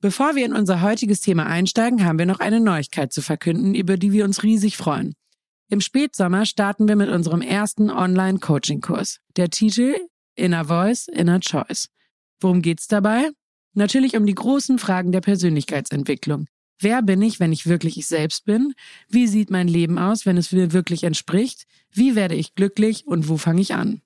[0.00, 3.96] Bevor wir in unser heutiges Thema einsteigen, haben wir noch eine Neuigkeit zu verkünden, über
[3.96, 5.14] die wir uns riesig freuen.
[5.68, 9.18] Im Spätsommer starten wir mit unserem ersten Online-Coaching-Kurs.
[9.36, 9.96] Der Titel
[10.36, 11.88] Inner Voice, Inner Choice.
[12.40, 13.30] Worum geht's dabei?
[13.72, 16.46] Natürlich um die großen Fragen der Persönlichkeitsentwicklung.
[16.78, 18.74] Wer bin ich, wenn ich wirklich ich selbst bin?
[19.08, 21.64] Wie sieht mein Leben aus, wenn es mir wirklich entspricht?
[21.90, 24.02] Wie werde ich glücklich und wo fange ich an?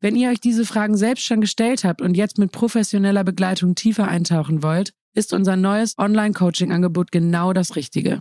[0.00, 4.06] Wenn ihr euch diese Fragen selbst schon gestellt habt und jetzt mit professioneller Begleitung tiefer
[4.06, 8.20] eintauchen wollt, ist unser neues Online-Coaching-Angebot genau das Richtige.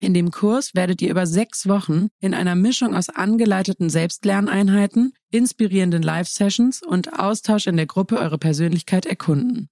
[0.00, 6.02] In dem Kurs werdet ihr über sechs Wochen in einer Mischung aus angeleiteten Selbstlerneinheiten, inspirierenden
[6.02, 9.68] Live-Sessions und Austausch in der Gruppe eure Persönlichkeit erkunden.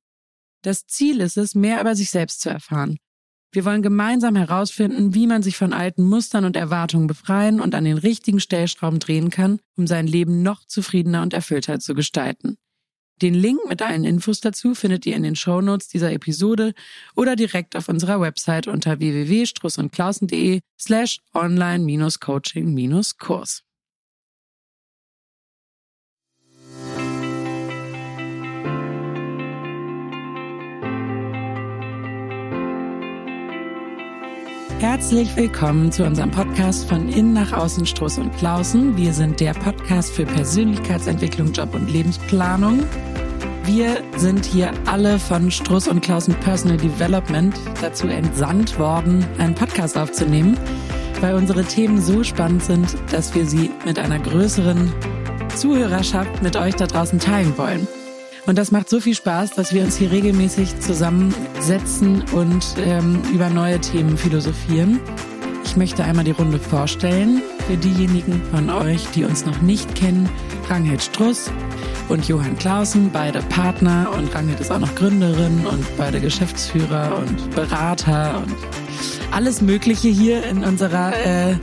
[0.62, 2.98] Das Ziel ist es, mehr über sich selbst zu erfahren.
[3.52, 7.84] Wir wollen gemeinsam herausfinden, wie man sich von alten Mustern und Erwartungen befreien und an
[7.84, 12.58] den richtigen Stellschrauben drehen kann, um sein Leben noch zufriedener und erfüllter zu gestalten.
[13.22, 16.74] Den Link mit allen Infos dazu findet ihr in den Shownotes dieser Episode
[17.14, 23.65] oder direkt auf unserer Website unter www.strussundklausen.de slash online-coaching-kurs.
[34.78, 38.94] Herzlich willkommen zu unserem Podcast von Innen nach Außen Struss und Klausen.
[38.94, 42.80] Wir sind der Podcast für Persönlichkeitsentwicklung, Job und Lebensplanung.
[43.64, 49.96] Wir sind hier alle von Struss und Klausen Personal Development dazu entsandt worden, einen Podcast
[49.96, 50.58] aufzunehmen,
[51.22, 54.92] weil unsere Themen so spannend sind, dass wir sie mit einer größeren
[55.56, 57.88] Zuhörerschaft mit euch da draußen teilen wollen.
[58.46, 63.50] Und das macht so viel Spaß, dass wir uns hier regelmäßig zusammensetzen und ähm, über
[63.50, 65.00] neue Themen philosophieren.
[65.64, 67.42] Ich möchte einmal die Runde vorstellen.
[67.66, 70.28] Für diejenigen von euch, die uns noch nicht kennen,
[70.70, 71.50] Ranghild Struss
[72.08, 77.50] und Johann Clausen, beide Partner und Ranghild ist auch noch Gründerin und beide Geschäftsführer und
[77.56, 78.54] Berater und
[79.32, 81.56] alles Mögliche hier in unserer äh,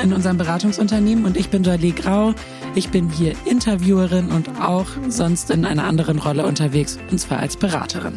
[0.00, 2.34] in unserem Beratungsunternehmen und ich bin Jolie Grau.
[2.76, 7.56] Ich bin hier Interviewerin und auch sonst in einer anderen Rolle unterwegs, und zwar als
[7.56, 8.14] Beraterin.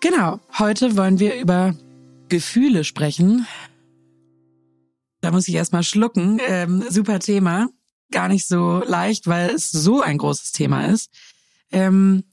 [0.00, 1.76] Genau, heute wollen wir über
[2.28, 3.46] Gefühle sprechen.
[5.20, 6.40] Da muss ich erstmal schlucken.
[6.48, 7.68] Ähm, super Thema.
[8.10, 11.10] Gar nicht so leicht, weil es so ein großes Thema ist.
[11.70, 12.24] Ähm,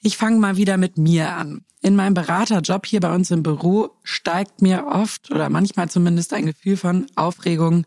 [0.00, 1.64] ich fange mal wieder mit mir an.
[1.82, 6.46] In meinem Beraterjob hier bei uns im Büro steigt mir oft oder manchmal zumindest ein
[6.46, 7.84] Gefühl von Aufregung,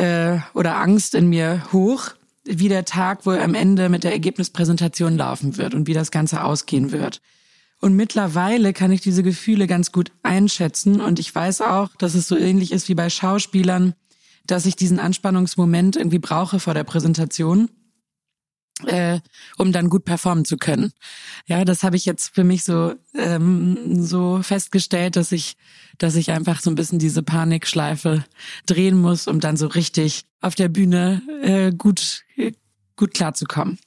[0.00, 2.10] äh, oder Angst in mir hoch,
[2.44, 6.42] wie der Tag wohl am Ende mit der Ergebnispräsentation laufen wird und wie das Ganze
[6.42, 7.20] ausgehen wird.
[7.80, 12.28] Und mittlerweile kann ich diese Gefühle ganz gut einschätzen und ich weiß auch, dass es
[12.28, 13.94] so ähnlich ist wie bei Schauspielern,
[14.46, 17.70] dass ich diesen Anspannungsmoment irgendwie brauche vor der Präsentation
[18.86, 19.20] äh,
[19.58, 20.92] um dann gut performen zu können.
[21.46, 25.56] Ja, das habe ich jetzt für mich so ähm, so festgestellt, dass ich
[25.98, 28.24] dass ich einfach so ein bisschen diese Panikschleife
[28.66, 32.24] drehen muss, um dann so richtig auf der Bühne äh, gut
[32.96, 33.78] gut klarzukommen.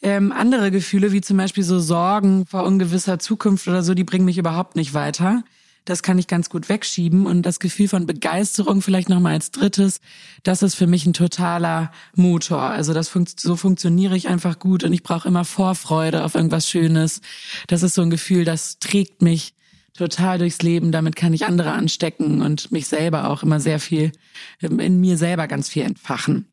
[0.00, 4.24] Ähm, andere Gefühle wie zum Beispiel so Sorgen vor ungewisser Zukunft oder so, die bringen
[4.24, 5.42] mich überhaupt nicht weiter.
[5.88, 7.24] Das kann ich ganz gut wegschieben.
[7.24, 10.00] Und das Gefühl von Begeisterung vielleicht nochmal als drittes,
[10.42, 12.60] das ist für mich ein totaler Motor.
[12.60, 16.68] Also das funkt, so funktioniere ich einfach gut und ich brauche immer Vorfreude auf irgendwas
[16.68, 17.22] Schönes.
[17.68, 19.54] Das ist so ein Gefühl, das trägt mich
[19.94, 20.92] total durchs Leben.
[20.92, 24.12] Damit kann ich andere anstecken und mich selber auch immer sehr viel,
[24.60, 26.52] in mir selber ganz viel entfachen.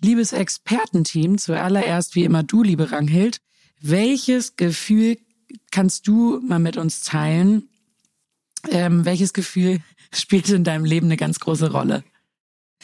[0.00, 3.38] Liebes Expertenteam, zuallererst wie immer du, liebe Ranghild,
[3.80, 5.18] welches Gefühl
[5.72, 7.68] kannst du mal mit uns teilen,
[8.70, 9.80] ähm, welches Gefühl
[10.12, 12.04] spielt in deinem Leben eine ganz große Rolle?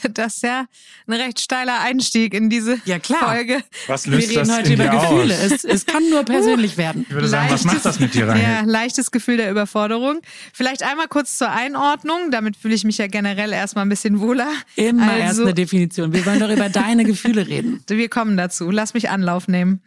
[0.15, 0.67] Das ist ja
[1.07, 3.35] ein recht steiler Einstieg in diese ja, klar.
[3.35, 3.63] Folge.
[3.87, 5.35] Was löst Wir reden das heute in über dir Gefühle.
[5.35, 7.07] Es, es kann nur persönlich werden.
[7.13, 8.41] Ich würde sagen, was macht das mit dir rein?
[8.41, 10.21] Ja, leichtes Gefühl der Überforderung.
[10.53, 12.31] Vielleicht einmal kurz zur Einordnung.
[12.31, 14.49] Damit fühle ich mich ja generell erstmal ein bisschen wohler.
[14.77, 16.13] Immer also, erst eine Definition.
[16.13, 17.83] Wir wollen doch über deine Gefühle reden.
[17.87, 18.71] Wir kommen dazu.
[18.71, 19.83] Lass mich Anlauf nehmen.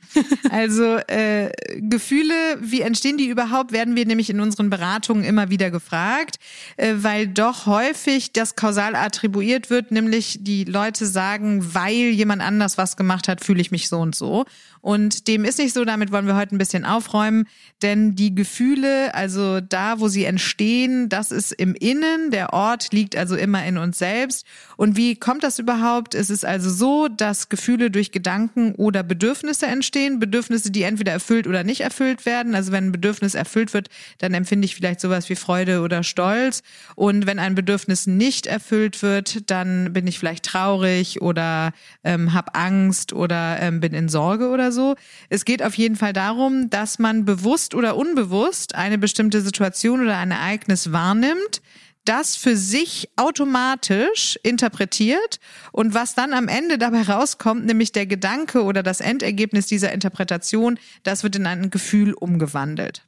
[0.52, 5.72] Also äh, Gefühle, wie entstehen die überhaupt, werden wir nämlich in unseren Beratungen immer wieder
[5.72, 6.38] gefragt,
[6.78, 12.78] äh, weil doch häufig das kausal attribuiert wird, nämlich die Leute sagen, weil jemand anders
[12.78, 14.46] was gemacht hat, fühle ich mich so und so.
[14.82, 17.48] Und dem ist nicht so, damit wollen wir heute ein bisschen aufräumen,
[17.82, 23.16] denn die Gefühle, also da, wo sie entstehen, das ist im Innen, der Ort liegt
[23.16, 24.46] also immer in uns selbst.
[24.78, 26.14] Und wie kommt das überhaupt?
[26.14, 31.48] Es ist also so, dass Gefühle durch Gedanken oder Bedürfnisse entstehen, Bedürfnisse, die entweder erfüllt
[31.48, 32.54] oder nicht erfüllt werden.
[32.54, 33.90] Also wenn ein Bedürfnis erfüllt wird,
[34.20, 36.62] dann empfinde ich vielleicht sowas wie Freude oder Stolz.
[36.94, 41.72] Und wenn ein Bedürfnis nicht erfüllt wird, dann bin ich vielleicht traurig oder
[42.04, 44.96] ähm, habe Angst oder ähm, bin in Sorge oder so.
[45.30, 50.18] Es geht auf jeden Fall darum, dass man bewusst oder unbewusst eine bestimmte Situation oder
[50.18, 51.62] ein Ereignis wahrnimmt,
[52.06, 55.40] das für sich automatisch interpretiert
[55.72, 60.80] und was dann am Ende dabei rauskommt, nämlich der Gedanke oder das Endergebnis dieser Interpretation,
[61.04, 63.06] das wird in ein Gefühl umgewandelt.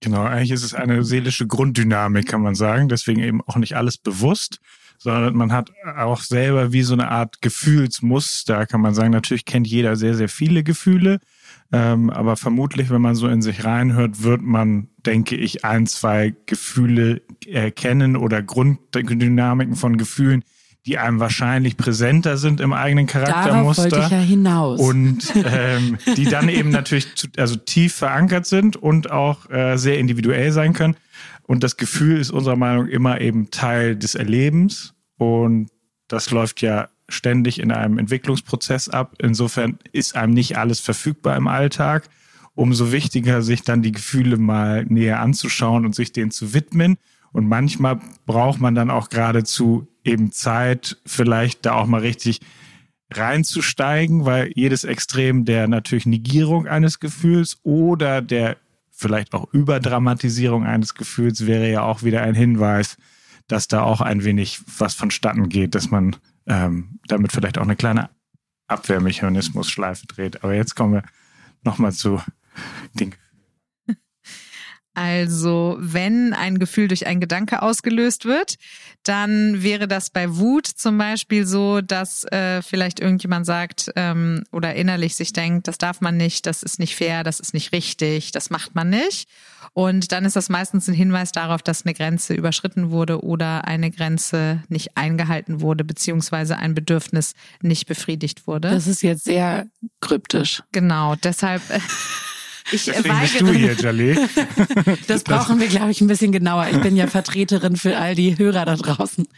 [0.00, 2.88] Genau, eigentlich ist es eine seelische Grunddynamik, kann man sagen.
[2.90, 4.60] Deswegen eben auch nicht alles bewusst,
[4.98, 9.10] sondern man hat auch selber wie so eine Art Gefühlsmuster, kann man sagen.
[9.10, 11.20] Natürlich kennt jeder sehr, sehr viele Gefühle.
[11.72, 16.34] Ähm, aber vermutlich, wenn man so in sich reinhört, wird man, denke ich, ein, zwei
[16.46, 20.44] Gefühle erkennen oder Grunddynamiken von Gefühlen,
[20.86, 23.88] die einem wahrscheinlich präsenter sind im eigenen Charaktermuster.
[23.88, 24.80] Darauf wollte ich ja hinaus.
[24.80, 29.98] Und ähm, die dann eben natürlich zu, also tief verankert sind und auch äh, sehr
[29.98, 30.96] individuell sein können.
[31.46, 34.94] Und das Gefühl ist unserer Meinung immer eben Teil des Erlebens.
[35.18, 35.68] Und
[36.08, 39.14] das läuft ja ständig in einem Entwicklungsprozess ab.
[39.18, 42.08] Insofern ist einem nicht alles verfügbar im Alltag.
[42.54, 46.96] Umso wichtiger, sich dann die Gefühle mal näher anzuschauen und sich denen zu widmen.
[47.32, 52.40] Und manchmal braucht man dann auch geradezu eben Zeit, vielleicht da auch mal richtig
[53.12, 58.56] reinzusteigen, weil jedes Extrem der natürlich Negierung eines Gefühls oder der
[59.04, 62.96] vielleicht auch Überdramatisierung eines Gefühls wäre ja auch wieder ein Hinweis,
[63.48, 66.16] dass da auch ein wenig was vonstatten geht, dass man
[66.46, 68.08] ähm, damit vielleicht auch eine kleine
[68.66, 70.42] Abwehrmechanismus-Schleife dreht.
[70.42, 71.02] Aber jetzt kommen wir
[71.64, 72.22] nochmal zu
[72.94, 73.14] den.
[74.94, 78.56] Also, wenn ein Gefühl durch einen Gedanke ausgelöst wird,
[79.04, 84.74] dann wäre das bei Wut zum Beispiel so, dass äh, vielleicht irgendjemand sagt ähm, oder
[84.74, 88.32] innerlich sich denkt, das darf man nicht, das ist nicht fair, das ist nicht richtig,
[88.32, 89.28] das macht man nicht.
[89.74, 93.90] Und dann ist das meistens ein Hinweis darauf, dass eine Grenze überschritten wurde oder eine
[93.90, 98.70] Grenze nicht eingehalten wurde, beziehungsweise ein Bedürfnis nicht befriedigt wurde.
[98.70, 99.66] Das ist jetzt sehr
[100.00, 100.62] kryptisch.
[100.72, 101.62] Genau, deshalb.
[102.72, 104.18] Ich Deswegen bist du hier, Jalé.
[105.06, 106.68] Das brauchen wir, glaube ich, ein bisschen genauer.
[106.70, 109.28] Ich bin ja Vertreterin für all die Hörer da draußen.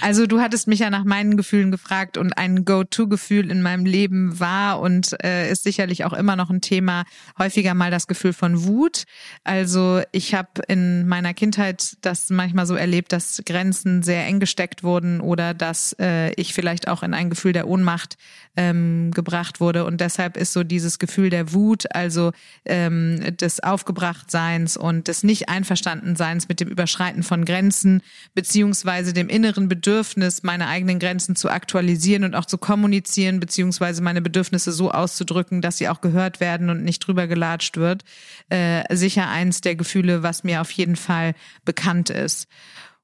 [0.00, 4.38] Also du hattest mich ja nach meinen Gefühlen gefragt und ein Go-To-Gefühl in meinem Leben
[4.38, 7.04] war und äh, ist sicherlich auch immer noch ein Thema,
[7.36, 9.04] häufiger mal das Gefühl von Wut.
[9.42, 14.84] Also ich habe in meiner Kindheit das manchmal so erlebt, dass Grenzen sehr eng gesteckt
[14.84, 18.16] wurden oder dass äh, ich vielleicht auch in ein Gefühl der Ohnmacht
[18.56, 19.84] ähm, gebracht wurde.
[19.84, 22.32] Und deshalb ist so dieses Gefühl der Wut, also
[22.64, 28.02] ähm, des Aufgebrachtseins und des Nicht-Einverstandenseins mit dem Überschreiten von Grenzen,
[28.34, 34.02] beziehungsweise dem inneren Bedürfnis, Bedürfnis, meine eigenen Grenzen zu aktualisieren und auch zu kommunizieren, beziehungsweise
[34.02, 38.04] meine Bedürfnisse so auszudrücken, dass sie auch gehört werden und nicht drüber gelatscht wird,
[38.50, 42.48] äh, sicher eins der Gefühle, was mir auf jeden Fall bekannt ist.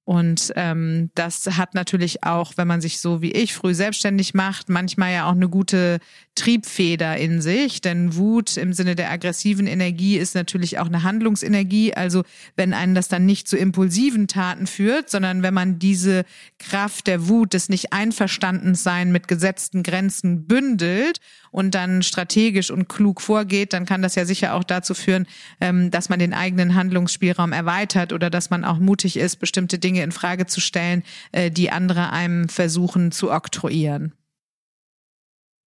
[0.04, 4.69] Und ähm, das hat natürlich auch, wenn man sich so wie ich früh selbstständig macht,
[4.69, 6.00] manchmal ja auch eine gute
[6.34, 7.81] Triebfeder in sich.
[7.81, 11.94] Denn Wut im Sinne der aggressiven Energie ist natürlich auch eine Handlungsenergie.
[11.94, 12.25] Also
[12.56, 16.25] wenn einen das dann nicht zu impulsiven Taten führt, sondern wenn man diese
[16.58, 21.20] Kraft der Wut, des nicht einverstanden sein mit gesetzten Grenzen bündelt
[21.50, 25.26] und dann strategisch und klug vorgeht, dann kann das ja sicher auch dazu führen,
[25.60, 30.02] ähm, dass man den eigenen Handlungsspielraum erweitert oder dass man auch mutig ist, bestimmte Dinge
[30.02, 34.12] in Frage zu stellen, äh, die andere einem versuchen zu oktroyieren.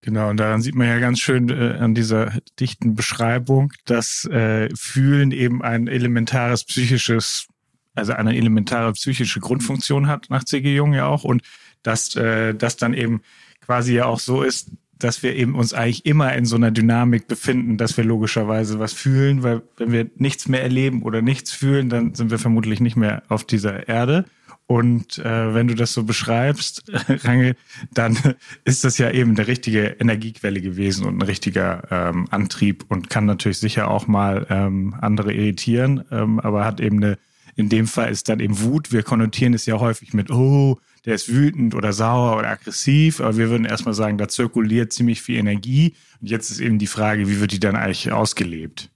[0.07, 4.69] Genau, und daran sieht man ja ganz schön äh, an dieser dichten Beschreibung, dass äh,
[4.73, 7.49] Fühlen eben ein elementares psychisches,
[7.97, 10.77] also eine elementare psychische Grundfunktion hat, nach C.G.
[10.77, 11.43] Jung ja auch, und
[11.83, 13.21] dass äh, das dann eben
[13.61, 17.27] quasi ja auch so ist, dass wir eben uns eigentlich immer in so einer Dynamik
[17.27, 21.89] befinden, dass wir logischerweise was fühlen, weil wenn wir nichts mehr erleben oder nichts fühlen,
[21.89, 24.25] dann sind wir vermutlich nicht mehr auf dieser Erde.
[24.69, 27.55] Und äh, wenn du das so beschreibst, Rangel,
[27.93, 28.19] dann
[28.65, 33.27] ist das ja eben eine richtige Energiequelle gewesen und ein richtiger ähm, Antrieb und kann
[33.27, 37.19] natürlich sicher auch mal ähm, andere irritieren, ähm, aber hat eben eine,
[37.55, 38.93] in dem Fall ist dann eben Wut.
[38.93, 43.37] Wir konnotieren es ja häufig mit, oh, der ist wütend oder sauer oder aggressiv, aber
[43.37, 45.95] wir würden erstmal sagen, da zirkuliert ziemlich viel Energie.
[46.21, 48.91] Und jetzt ist eben die Frage, wie wird die dann eigentlich ausgelebt?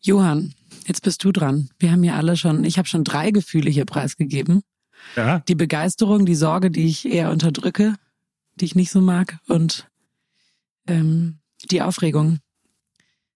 [0.00, 0.54] Johann,
[0.86, 1.68] jetzt bist du dran.
[1.78, 4.62] Wir haben ja alle schon, ich habe schon drei Gefühle hier preisgegeben.
[5.16, 5.40] Ja.
[5.40, 7.94] Die Begeisterung, die Sorge, die ich eher unterdrücke,
[8.56, 9.88] die ich nicht so mag, und
[10.86, 11.38] ähm,
[11.70, 12.38] die Aufregung.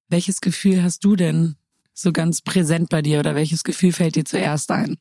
[0.09, 1.57] Welches Gefühl hast du denn
[1.93, 4.97] so ganz präsent bei dir oder welches Gefühl fällt dir zuerst ein?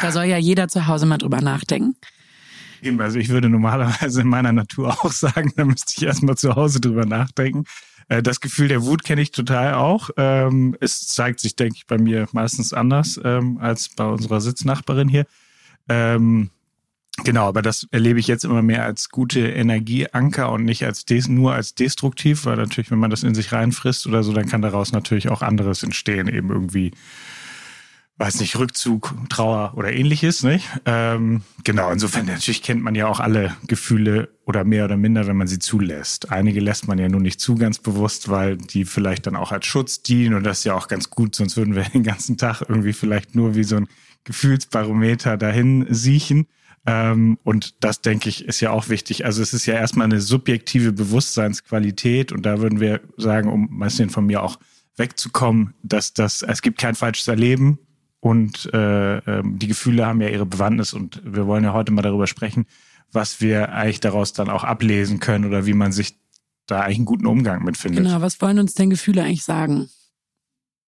[0.00, 1.96] Da soll ja jeder zu Hause mal drüber nachdenken.
[2.82, 6.54] Eben, also ich würde normalerweise in meiner Natur auch sagen, da müsste ich erstmal zu
[6.54, 7.64] Hause drüber nachdenken.
[8.08, 10.10] Äh, das Gefühl der Wut kenne ich total auch.
[10.16, 15.08] Ähm, es zeigt sich, denke ich, bei mir meistens anders ähm, als bei unserer Sitznachbarin
[15.08, 15.26] hier.
[15.88, 16.50] Ähm,
[17.22, 21.28] Genau, aber das erlebe ich jetzt immer mehr als gute Energieanker und nicht als des,
[21.28, 24.62] nur als destruktiv, weil natürlich, wenn man das in sich reinfrisst oder so, dann kann
[24.62, 26.90] daraus natürlich auch anderes entstehen, eben irgendwie,
[28.16, 30.68] weiß nicht, Rückzug, Trauer oder ähnliches, nicht?
[30.84, 35.36] Ähm, genau, insofern natürlich kennt man ja auch alle Gefühle oder mehr oder minder, wenn
[35.36, 36.30] man sie zulässt.
[36.30, 39.66] Einige lässt man ja nur nicht zu ganz bewusst, weil die vielleicht dann auch als
[39.66, 42.62] Schutz dienen und das ist ja auch ganz gut, sonst würden wir den ganzen Tag
[42.68, 43.88] irgendwie vielleicht nur wie so ein
[44.22, 46.46] Gefühlsbarometer dahin siechen.
[46.86, 49.24] Ähm, und das, denke ich, ist ja auch wichtig.
[49.24, 54.10] Also es ist ja erstmal eine subjektive Bewusstseinsqualität und da würden wir sagen, um bisschen
[54.10, 54.58] von mir auch
[54.96, 57.78] wegzukommen, dass das, es gibt kein falsches Erleben
[58.24, 62.00] und äh, äh, die Gefühle haben ja ihre Bewandtnis und wir wollen ja heute mal
[62.00, 62.64] darüber sprechen,
[63.12, 66.16] was wir eigentlich daraus dann auch ablesen können oder wie man sich
[66.64, 68.02] da eigentlich einen guten Umgang mit findet.
[68.02, 69.90] Genau, was wollen uns denn Gefühle eigentlich sagen?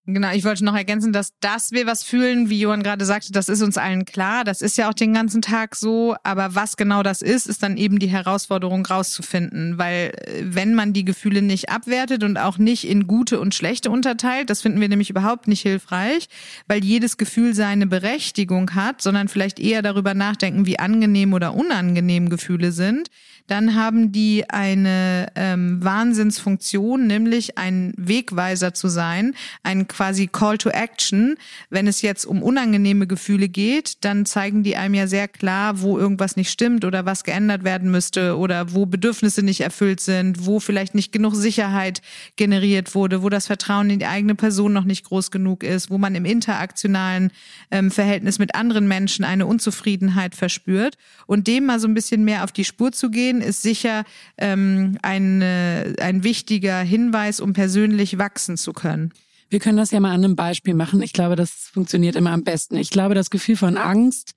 [0.08, 3.48] Genau, ich wollte noch ergänzen, dass dass wir was fühlen, wie Johann gerade sagte, das
[3.48, 4.44] ist uns allen klar.
[4.44, 6.14] Das ist ja auch den ganzen Tag so.
[6.22, 9.78] Aber was genau das ist, ist dann eben die Herausforderung rauszufinden.
[9.78, 13.90] Weil äh, wenn man die Gefühle nicht abwertet und auch nicht in gute und schlechte
[13.90, 16.28] unterteilt, das finden wir nämlich überhaupt nicht hilfreich,
[16.68, 22.28] weil jedes Gefühl seine Berechtigung hat, sondern vielleicht eher darüber nachdenken, wie angenehm oder unangenehm
[22.28, 23.10] Gefühle sind
[23.46, 30.70] dann haben die eine ähm, Wahnsinnsfunktion, nämlich ein Wegweiser zu sein, ein quasi Call to
[30.70, 31.36] Action.
[31.70, 35.98] Wenn es jetzt um unangenehme Gefühle geht, dann zeigen die einem ja sehr klar, wo
[35.98, 40.60] irgendwas nicht stimmt oder was geändert werden müsste oder wo Bedürfnisse nicht erfüllt sind, wo
[40.60, 42.02] vielleicht nicht genug Sicherheit
[42.36, 45.98] generiert wurde, wo das Vertrauen in die eigene Person noch nicht groß genug ist, wo
[45.98, 47.30] man im interaktionalen
[47.70, 52.44] ähm, Verhältnis mit anderen Menschen eine Unzufriedenheit verspürt und dem mal so ein bisschen mehr
[52.44, 54.04] auf die Spur zu gehen sehen, ist sicher
[54.38, 59.12] ähm, ein, ein wichtiger Hinweis, um persönlich wachsen zu können.
[59.48, 61.02] Wir können das ja mal an einem Beispiel machen.
[61.02, 62.76] Ich glaube, das funktioniert immer am besten.
[62.76, 64.34] Ich glaube, das Gefühl von Angst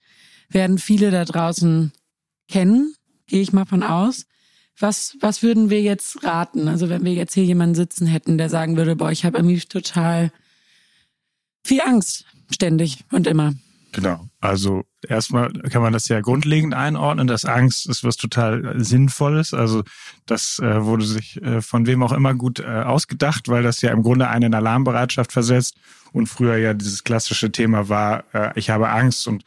[0.50, 1.92] werden viele da draußen
[2.48, 2.94] kennen,
[3.28, 4.26] gehe ich mal von aus.
[4.78, 6.68] Was, was würden wir jetzt raten?
[6.68, 9.60] Also wenn wir jetzt hier jemanden sitzen hätten, der sagen würde, boah, ich habe irgendwie
[9.60, 10.32] total
[11.64, 13.54] viel Angst, ständig und immer.
[13.92, 14.30] Genau.
[14.40, 19.54] Also erstmal kann man das ja grundlegend einordnen, dass Angst ist was total Sinnvolles.
[19.54, 19.84] Also
[20.26, 23.92] das äh, wurde sich äh, von wem auch immer gut äh, ausgedacht, weil das ja
[23.92, 25.76] im Grunde einen in Alarmbereitschaft versetzt.
[26.12, 29.44] Und früher ja dieses klassische Thema war, äh, ich habe Angst und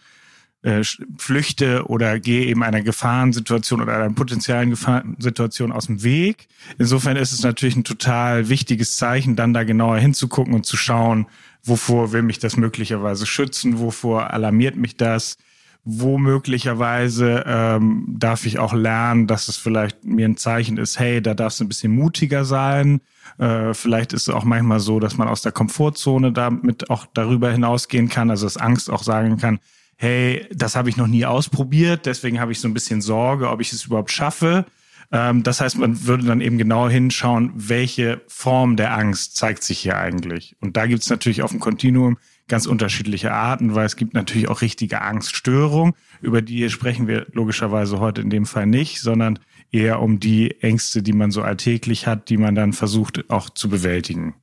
[0.62, 0.82] äh,
[1.18, 6.46] flüchte oder gehe eben einer Gefahrensituation oder einer potenziellen Gefahrensituation aus dem Weg.
[6.78, 11.26] Insofern ist es natürlich ein total wichtiges Zeichen, dann da genauer hinzugucken und zu schauen,
[11.64, 15.36] wovor will mich das möglicherweise schützen, wovor alarmiert mich das,
[15.84, 21.20] wo möglicherweise ähm, darf ich auch lernen, dass es vielleicht mir ein Zeichen ist, hey,
[21.20, 23.00] da darfst du ein bisschen mutiger sein.
[23.38, 27.50] Äh, vielleicht ist es auch manchmal so, dass man aus der Komfortzone damit auch darüber
[27.50, 29.58] hinausgehen kann, also dass Angst auch sagen kann,
[29.96, 33.60] hey, das habe ich noch nie ausprobiert, deswegen habe ich so ein bisschen Sorge, ob
[33.60, 34.64] ich es überhaupt schaffe.
[35.12, 39.78] Ähm, das heißt, man würde dann eben genau hinschauen, welche Form der Angst zeigt sich
[39.78, 40.56] hier eigentlich.
[40.60, 44.48] Und da gibt es natürlich auf dem Kontinuum ganz unterschiedliche Arten, weil es gibt natürlich
[44.48, 49.38] auch richtige Angststörungen, über die sprechen wir logischerweise heute in dem Fall nicht, sondern
[49.70, 53.68] eher um die Ängste, die man so alltäglich hat, die man dann versucht auch zu
[53.68, 54.34] bewältigen.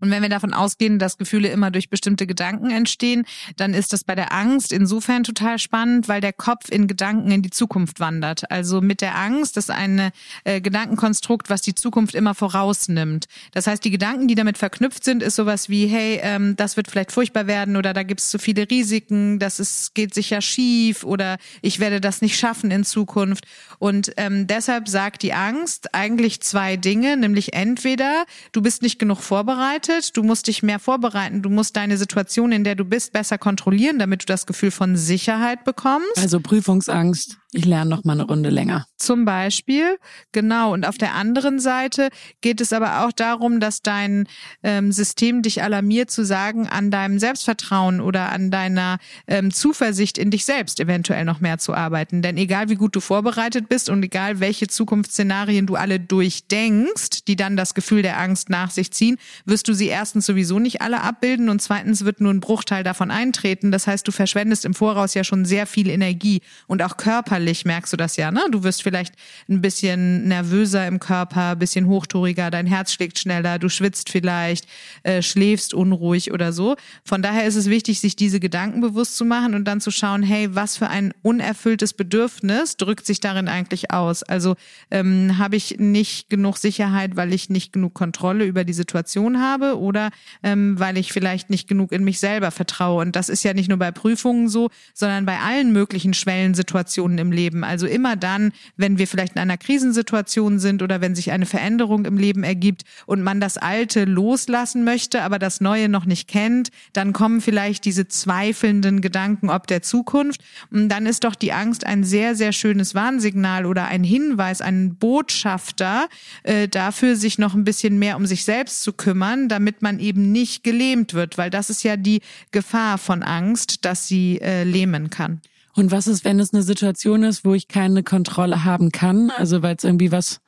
[0.00, 3.24] Und wenn wir davon ausgehen, dass Gefühle immer durch bestimmte Gedanken entstehen,
[3.56, 7.40] dann ist das bei der Angst insofern total spannend, weil der Kopf in Gedanken in
[7.40, 8.50] die Zukunft wandert.
[8.50, 10.10] Also mit der Angst ist ein
[10.44, 13.24] äh, Gedankenkonstrukt, was die Zukunft immer vorausnimmt.
[13.52, 16.90] Das heißt, die Gedanken, die damit verknüpft sind, ist sowas wie, hey, ähm, das wird
[16.90, 21.04] vielleicht furchtbar werden oder da gibt es zu viele Risiken, das ist, geht sicher schief
[21.04, 23.46] oder ich werde das nicht schaffen in Zukunft.
[23.78, 29.22] Und ähm, deshalb sagt die Angst eigentlich zwei Dinge, nämlich entweder du bist nicht genug
[29.22, 33.12] vorbereitet, vorbereitet, du musst dich mehr vorbereiten, du musst deine Situation, in der du bist,
[33.12, 36.18] besser kontrollieren, damit du das Gefühl von Sicherheit bekommst.
[36.18, 38.86] Also Prüfungsangst ich lerne noch mal eine Runde länger.
[38.98, 39.98] Zum Beispiel,
[40.32, 40.74] genau.
[40.74, 42.10] Und auf der anderen Seite
[42.42, 44.28] geht es aber auch darum, dass dein
[44.62, 50.30] ähm, System dich alarmiert, zu sagen, an deinem Selbstvertrauen oder an deiner ähm, Zuversicht in
[50.30, 52.20] dich selbst eventuell noch mehr zu arbeiten.
[52.20, 57.36] Denn egal wie gut du vorbereitet bist und egal welche Zukunftsszenarien du alle durchdenkst, die
[57.36, 59.16] dann das Gefühl der Angst nach sich ziehen,
[59.46, 63.10] wirst du sie erstens sowieso nicht alle abbilden und zweitens wird nur ein Bruchteil davon
[63.10, 63.70] eintreten.
[63.70, 67.92] Das heißt, du verschwendest im Voraus ja schon sehr viel Energie und auch körperlich merkst
[67.92, 68.42] du das ja, ne?
[68.50, 69.14] Du wirst vielleicht
[69.48, 74.66] ein bisschen nervöser im Körper, ein bisschen hochtouriger, dein Herz schlägt schneller, du schwitzt vielleicht,
[75.02, 76.76] äh, schläfst unruhig oder so.
[77.04, 80.22] Von daher ist es wichtig, sich diese Gedanken bewusst zu machen und dann zu schauen,
[80.22, 84.22] hey, was für ein unerfülltes Bedürfnis drückt sich darin eigentlich aus?
[84.22, 84.56] Also
[84.90, 89.65] ähm, habe ich nicht genug Sicherheit, weil ich nicht genug Kontrolle über die Situation habe
[89.74, 90.08] oder
[90.42, 93.02] ähm, weil ich vielleicht nicht genug in mich selber vertraue.
[93.02, 97.26] Und das ist ja nicht nur bei Prüfungen so, sondern bei allen möglichen Schwellensituationen im
[97.26, 97.64] im Leben.
[97.64, 102.04] Also immer dann, wenn wir vielleicht in einer Krisensituation sind oder wenn sich eine Veränderung
[102.04, 106.70] im Leben ergibt und man das Alte loslassen möchte, aber das Neue noch nicht kennt,
[106.92, 110.40] dann kommen vielleicht diese zweifelnden Gedanken ob der Zukunft.
[110.70, 114.94] Und dann ist doch die Angst ein sehr, sehr schönes Warnsignal oder ein Hinweis, ein
[114.96, 116.08] Botschafter
[116.44, 120.32] äh, dafür, sich noch ein bisschen mehr um sich selbst zu kümmern, damit man eben
[120.32, 122.20] nicht gelähmt wird, weil das ist ja die
[122.50, 125.40] Gefahr von Angst, dass sie äh, lähmen kann.
[125.74, 129.30] Und was ist, wenn es eine Situation ist, wo ich keine Kontrolle haben kann?
[129.30, 130.40] Also weil es irgendwie was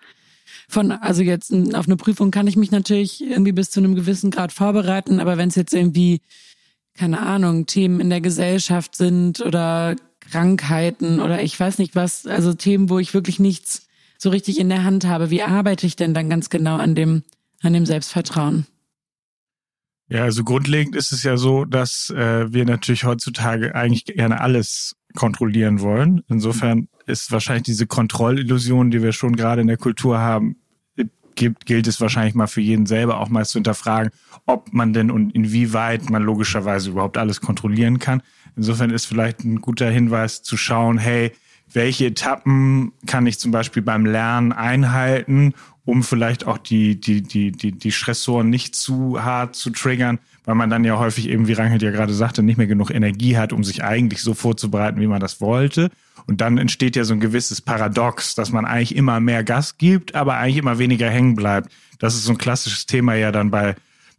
[0.68, 4.30] von, also jetzt auf eine Prüfung kann ich mich natürlich irgendwie bis zu einem gewissen
[4.30, 6.20] Grad vorbereiten, aber wenn es jetzt irgendwie,
[6.94, 12.52] keine Ahnung, Themen in der Gesellschaft sind oder Krankheiten oder ich weiß nicht was, also
[12.52, 13.86] Themen, wo ich wirklich nichts
[14.18, 17.22] so richtig in der Hand habe, wie arbeite ich denn dann ganz genau an dem,
[17.62, 18.66] an dem Selbstvertrauen?
[20.08, 24.96] Ja, also grundlegend ist es ja so, dass äh, wir natürlich heutzutage eigentlich gerne alles
[25.14, 26.22] kontrollieren wollen.
[26.28, 30.56] Insofern ist wahrscheinlich diese Kontrollillusion, die wir schon gerade in der Kultur haben,
[31.38, 34.10] gibt, gilt es wahrscheinlich mal für jeden selber auch mal zu hinterfragen,
[34.44, 38.22] ob man denn und inwieweit man logischerweise überhaupt alles kontrollieren kann.
[38.56, 41.32] Insofern ist vielleicht ein guter Hinweis zu schauen, hey,
[41.72, 47.50] welche Etappen kann ich zum Beispiel beim Lernen einhalten, um vielleicht auch die, die, die,
[47.50, 51.54] die, die Stressoren nicht zu hart zu triggern, weil man dann ja häufig eben, wie
[51.54, 55.06] Rangel ja gerade sagte, nicht mehr genug Energie hat, um sich eigentlich so vorzubereiten, wie
[55.06, 55.90] man das wollte.
[56.26, 60.14] Und dann entsteht ja so ein gewisses Paradox, dass man eigentlich immer mehr Gas gibt,
[60.14, 61.70] aber eigentlich immer weniger hängen bleibt.
[61.98, 63.74] Das ist so ein klassisches Thema ja dann bei,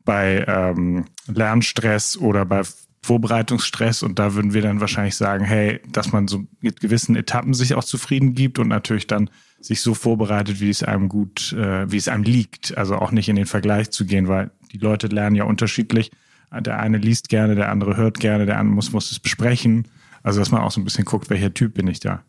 [0.05, 2.63] bei ähm, Lernstress oder bei
[3.01, 7.53] Vorbereitungsstress und da würden wir dann wahrscheinlich sagen, hey, dass man so mit gewissen Etappen
[7.53, 9.29] sich auch zufrieden gibt und natürlich dann
[9.61, 12.77] sich so vorbereitet, wie es einem gut, äh, wie es einem liegt.
[12.77, 16.11] Also auch nicht in den Vergleich zu gehen, weil die Leute lernen ja unterschiedlich.
[16.51, 19.87] Der eine liest gerne, der andere hört gerne, der andere muss, muss es besprechen.
[20.23, 22.23] Also dass man auch so ein bisschen guckt, welcher Typ bin ich da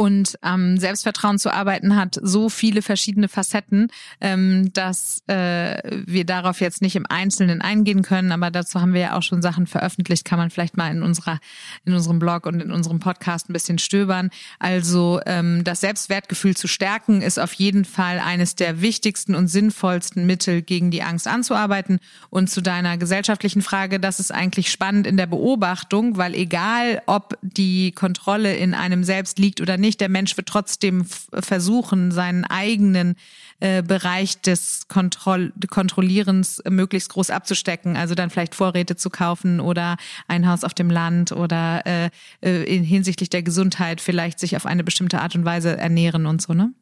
[0.00, 3.88] und am ähm, Selbstvertrauen zu arbeiten hat so viele verschiedene Facetten,
[4.22, 9.00] ähm, dass äh, wir darauf jetzt nicht im Einzelnen eingehen können, aber dazu haben wir
[9.02, 11.38] ja auch schon Sachen veröffentlicht, kann man vielleicht mal in unserer
[11.84, 14.30] in unserem Blog und in unserem Podcast ein bisschen stöbern.
[14.58, 20.24] Also ähm, das Selbstwertgefühl zu stärken ist auf jeden Fall eines der wichtigsten und sinnvollsten
[20.24, 22.00] Mittel gegen die Angst anzuarbeiten.
[22.30, 27.36] Und zu deiner gesellschaftlichen Frage, das ist eigentlich spannend in der Beobachtung, weil egal ob
[27.42, 30.00] die Kontrolle in einem selbst liegt oder nicht nicht.
[30.00, 33.16] Der Mensch wird trotzdem versuchen, seinen eigenen
[33.58, 37.96] äh, Bereich des Kontroll Kontrollierens möglichst groß abzustecken.
[37.96, 39.96] Also dann vielleicht Vorräte zu kaufen oder
[40.28, 44.64] ein Haus auf dem Land oder äh, äh, in, hinsichtlich der Gesundheit vielleicht sich auf
[44.64, 46.72] eine bestimmte Art und Weise ernähren und so, ne?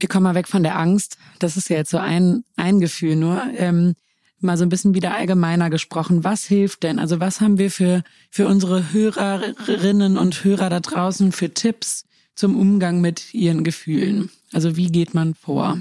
[0.00, 1.16] Wir kommen mal weg von der Angst.
[1.38, 3.40] Das ist ja jetzt so ein, ein Gefühl nur.
[3.56, 3.94] Ähm,
[4.42, 6.24] mal so ein bisschen wieder allgemeiner gesprochen.
[6.24, 6.98] Was hilft denn?
[6.98, 12.58] Also was haben wir für, für unsere Hörerinnen und Hörer da draußen für Tipps zum
[12.58, 14.30] Umgang mit ihren Gefühlen?
[14.52, 15.80] Also wie geht man vor?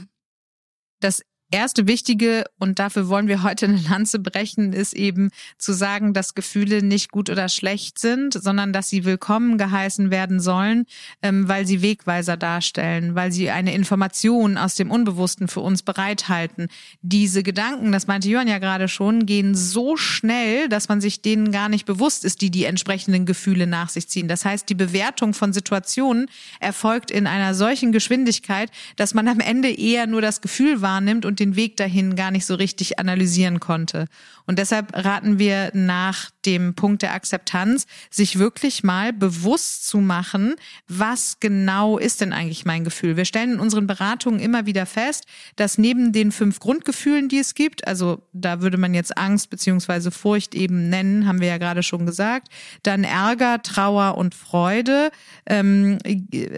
[1.00, 6.14] Das erste Wichtige, und dafür wollen wir heute eine Lanze brechen, ist eben zu sagen,
[6.14, 10.86] dass Gefühle nicht gut oder schlecht sind, sondern dass sie willkommen geheißen werden sollen,
[11.22, 16.70] ähm, weil sie Wegweiser darstellen, weil sie eine Information aus dem Unbewussten für uns bereithalten.
[17.02, 21.52] Diese Gedanken, das meinte Jörn ja gerade schon, gehen so schnell, dass man sich denen
[21.52, 24.30] gar nicht bewusst ist, die die entsprechenden Gefühle nach sich ziehen.
[24.30, 26.28] Das heißt, die Bewertung von Situationen
[26.62, 31.41] erfolgt in einer solchen Geschwindigkeit, dass man am Ende eher nur das Gefühl wahrnimmt und
[31.42, 34.06] den Weg dahin gar nicht so richtig analysieren konnte.
[34.46, 40.56] Und deshalb raten wir nach dem Punkt der Akzeptanz, sich wirklich mal bewusst zu machen,
[40.88, 43.18] was genau ist denn eigentlich mein Gefühl.
[43.18, 45.26] Wir stellen in unseren Beratungen immer wieder fest,
[45.56, 50.12] dass neben den fünf Grundgefühlen, die es gibt, also da würde man jetzt Angst beziehungsweise
[50.12, 52.50] Furcht eben nennen, haben wir ja gerade schon gesagt,
[52.84, 55.12] dann Ärger, Trauer und Freude,
[55.46, 55.98] ähm,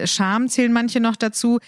[0.04, 1.58] Scham zählen manche noch dazu,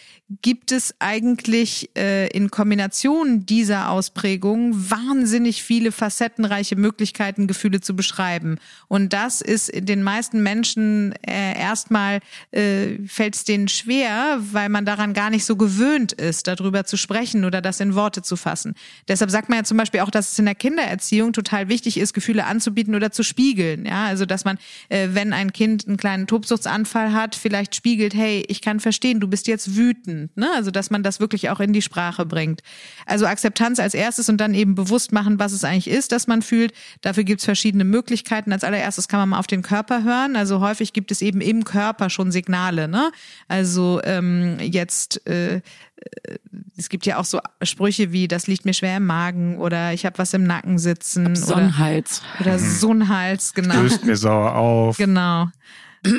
[0.43, 3.06] gibt es eigentlich äh, in Kombination
[3.47, 8.59] dieser Ausprägungen wahnsinnig viele facettenreiche Möglichkeiten, Gefühle zu beschreiben.
[8.88, 14.85] Und das ist den meisten Menschen äh, erstmal äh, fällt es denen schwer, weil man
[14.85, 18.75] daran gar nicht so gewöhnt ist, darüber zu sprechen oder das in Worte zu fassen.
[19.09, 22.12] Deshalb sagt man ja zum Beispiel auch, dass es in der Kindererziehung total wichtig ist,
[22.12, 23.87] Gefühle anzubieten oder zu spiegeln.
[23.87, 28.45] Ja, also dass man, äh, wenn ein Kind einen kleinen Tobsuchtsanfall hat, vielleicht spiegelt, hey,
[28.49, 30.37] ich kann verstehen, du bist jetzt wütend.
[30.37, 30.49] Ne?
[30.55, 32.62] Also dass man das wirklich auch in die Sprache bringt.
[33.05, 36.43] Also Akzeptanz als erstes und dann eben bewusst machen, was es eigentlich ist, dass man
[36.43, 36.73] fühlt.
[37.01, 38.53] Dafür gibt es verschiedene Möglichkeiten.
[38.53, 40.37] Als allererstes kann man mal auf den Körper hören.
[40.37, 42.89] Also häufig gibt es eben im Körper schon Signale.
[42.89, 43.11] Ne?
[43.49, 45.61] Also ähm, jetzt äh, äh
[46.77, 50.05] es gibt ja auch so Sprüche wie, das liegt mir schwer im Magen oder ich
[50.05, 51.35] habe was im Nacken sitzen.
[51.35, 52.23] Sonnenhals.
[52.41, 52.71] Oder, oder mhm.
[52.71, 53.75] Sonnenhals, genau.
[53.75, 54.97] Stößt mir sauer auf.
[54.99, 55.47] Genau.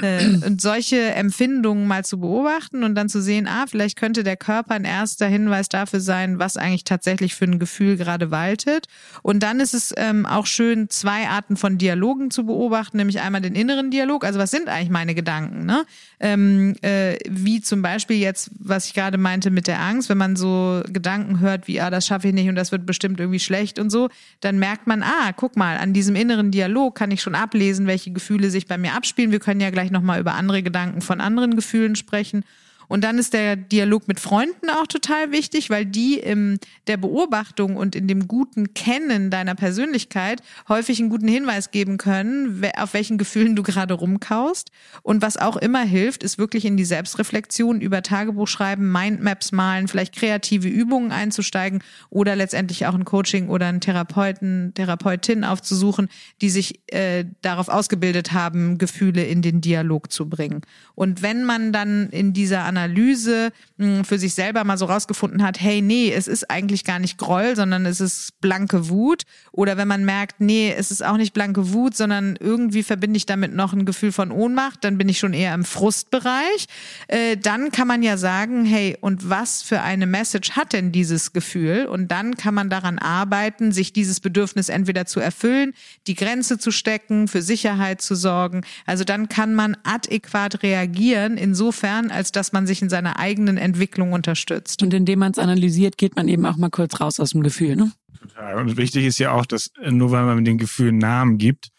[0.02, 4.38] Äh, und solche Empfindungen mal zu beobachten und dann zu sehen, ah, vielleicht könnte der
[4.38, 8.88] Körper ein erster Hinweis dafür sein, was eigentlich tatsächlich für ein Gefühl gerade waltet.
[9.22, 13.42] Und dann ist es ähm, auch schön, zwei Arten von Dialogen zu beobachten, nämlich einmal
[13.42, 15.86] den inneren Dialog, also was sind eigentlich meine Gedanken, ne?
[16.20, 20.36] Ähm, äh, wie zum Beispiel jetzt, was ich gerade meinte mit der Angst, wenn man
[20.36, 23.78] so Gedanken hört wie, ah, das schaffe ich nicht und das wird bestimmt irgendwie schlecht
[23.78, 24.10] und so,
[24.42, 28.12] dann merkt man, ah, guck mal, an diesem inneren Dialog kann ich schon ablesen, welche
[28.12, 29.32] Gefühle sich bei mir abspielen.
[29.32, 32.44] Wir können ja gleich nochmal über andere Gedanken von anderen Gefühlen sprechen.
[32.88, 37.76] Und dann ist der Dialog mit Freunden auch total wichtig, weil die in der Beobachtung
[37.76, 43.18] und in dem guten Kennen deiner Persönlichkeit häufig einen guten Hinweis geben können, auf welchen
[43.18, 44.72] Gefühlen du gerade rumkaust.
[45.04, 49.88] Und was auch immer hilft, ist wirklich in die Selbstreflexion über Tagebuch schreiben, Mindmaps malen,
[49.88, 56.08] vielleicht kreative Übungen einzusteigen oder letztendlich auch ein Coaching oder einen Therapeuten, Therapeutin aufzusuchen,
[56.42, 60.62] die sich äh, darauf ausgebildet haben, Gefühle in den Dialog zu bringen.
[60.96, 65.60] Und wenn man dann in dieser Analyse hm, für sich selber mal so rausgefunden hat,
[65.60, 69.24] hey, nee, es ist eigentlich gar nicht Groll, sondern es ist blanke Wut.
[69.52, 73.26] Oder wenn man merkt, nee, es ist auch nicht blanke Wut, sondern irgendwie verbinde ich
[73.26, 76.68] damit noch ein Gefühl von Ohnmacht, dann bin ich schon eher im Frustbereich.
[77.08, 81.34] Äh, dann kann man ja sagen, hey, und was für eine Message hat denn dieses
[81.34, 81.86] Gefühl?
[81.86, 85.74] Und dann kann man daran arbeiten, sich dieses Bedürfnis entweder zu erfüllen,
[86.06, 88.62] die Grenze zu stecken, für Sicherheit zu sorgen.
[88.86, 94.14] Also dann kann man adäquat reagieren, insofern, als dass man sich in seiner eigenen Entwicklung
[94.14, 94.84] unterstützt.
[94.84, 97.76] Und indem man es analysiert, geht man eben auch mal kurz raus aus dem Gefühl,
[97.76, 97.92] ne?
[98.20, 98.58] Total.
[98.58, 101.70] Und wichtig ist ja auch, dass nur weil man den Gefühlen Namen gibt,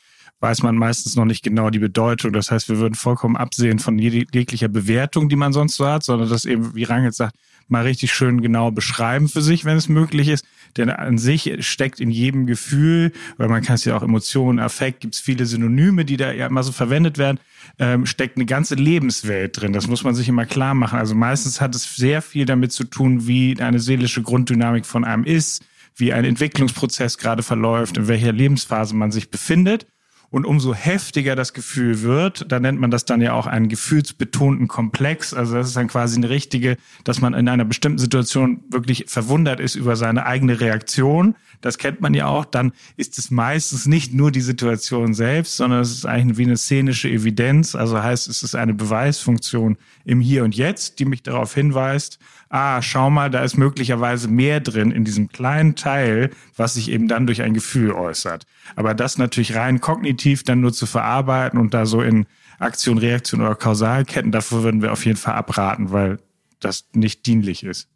[0.40, 2.33] weiß man meistens noch nicht genau die Bedeutung.
[2.33, 6.29] Das heißt, wir würden vollkommen absehen von jeglicher Bewertung, die man sonst so hat, sondern
[6.29, 7.35] das eben, wie Rangel sagt,
[7.68, 10.44] mal richtig schön genau beschreiben für sich, wenn es möglich ist.
[10.77, 15.01] Denn an sich steckt in jedem Gefühl, weil man kann es ja auch Emotionen, Affekt,
[15.01, 17.38] gibt es viele Synonyme, die da ja immer so verwendet werden,
[17.79, 19.72] ähm, steckt eine ganze Lebenswelt drin.
[19.72, 20.98] Das muss man sich immer klar machen.
[20.98, 25.24] Also meistens hat es sehr viel damit zu tun, wie eine seelische Grunddynamik von einem
[25.24, 25.64] ist,
[25.96, 29.87] wie ein Entwicklungsprozess gerade verläuft, in welcher Lebensphase man sich befindet.
[30.31, 34.69] Und umso heftiger das Gefühl wird, da nennt man das dann ja auch einen gefühlsbetonten
[34.69, 35.33] Komplex.
[35.33, 39.59] Also das ist dann quasi eine richtige, dass man in einer bestimmten Situation wirklich verwundert
[39.59, 41.35] ist über seine eigene Reaktion.
[41.62, 42.45] Das kennt man ja auch.
[42.45, 46.59] Dann ist es meistens nicht nur die Situation selbst, sondern es ist eigentlich wie eine
[46.59, 47.75] szenische Evidenz.
[47.75, 52.19] Also heißt, es ist eine Beweisfunktion im Hier und Jetzt, die mich darauf hinweist,
[52.51, 57.09] ah, schau mal, da ist möglicherweise mehr drin in diesem kleinen Teil, was sich eben
[57.09, 58.47] dann durch ein Gefühl äußert.
[58.77, 62.27] Aber das natürlich rein kognitiv dann nur zu verarbeiten und da so in
[62.59, 66.19] Aktion, Reaktion oder Kausalketten, davor würden wir auf jeden Fall abraten, weil
[66.61, 67.89] das nicht dienlich ist.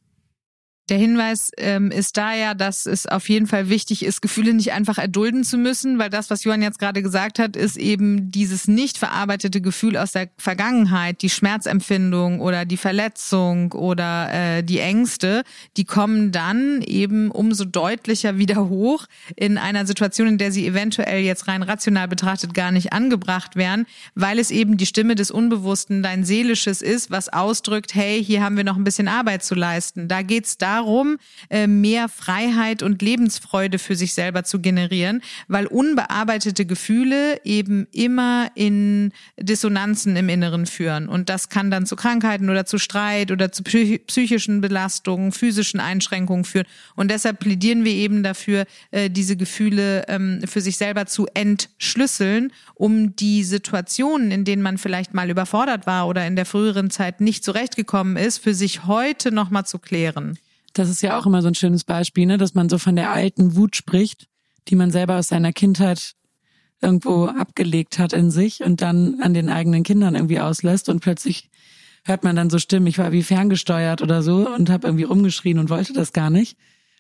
[0.89, 4.73] Der Hinweis ähm, ist da ja, dass es auf jeden Fall wichtig ist, Gefühle nicht
[4.73, 8.67] einfach erdulden zu müssen, weil das, was Johann jetzt gerade gesagt hat, ist eben dieses
[8.67, 15.45] nicht verarbeitete Gefühl aus der Vergangenheit, die Schmerzempfindung oder die Verletzung oder äh, die Ängste,
[15.77, 21.23] die kommen dann eben umso deutlicher wieder hoch in einer Situation, in der sie eventuell
[21.23, 26.03] jetzt rein rational betrachtet gar nicht angebracht wären, weil es eben die Stimme des Unbewussten,
[26.03, 30.09] dein Seelisches ist, was ausdrückt, hey, hier haben wir noch ein bisschen Arbeit zu leisten.
[30.09, 31.19] Da geht's da darum,
[31.49, 38.51] äh, mehr Freiheit und Lebensfreude für sich selber zu generieren, weil unbearbeitete Gefühle eben immer
[38.55, 41.09] in Dissonanzen im Inneren führen.
[41.09, 46.45] Und das kann dann zu Krankheiten oder zu Streit oder zu psychischen Belastungen, physischen Einschränkungen
[46.45, 46.67] führen.
[46.97, 52.53] Und deshalb plädieren wir eben dafür, äh, diese Gefühle ähm, für sich selber zu entschlüsseln,
[52.75, 57.21] um die Situationen, in denen man vielleicht mal überfordert war oder in der früheren Zeit
[57.21, 60.39] nicht zurechtgekommen ist, für sich heute nochmal zu klären.
[60.73, 62.39] Das ist ja auch immer so ein schönes Beispiel, ne?
[62.39, 64.29] dass man so von der alten Wut spricht,
[64.69, 66.15] die man selber aus seiner Kindheit
[66.81, 71.49] irgendwo abgelegt hat in sich und dann an den eigenen Kindern irgendwie auslässt und plötzlich
[72.05, 75.59] hört man dann so Stimmen, ich war wie ferngesteuert oder so und habe irgendwie rumgeschrien
[75.59, 76.57] und wollte das gar nicht.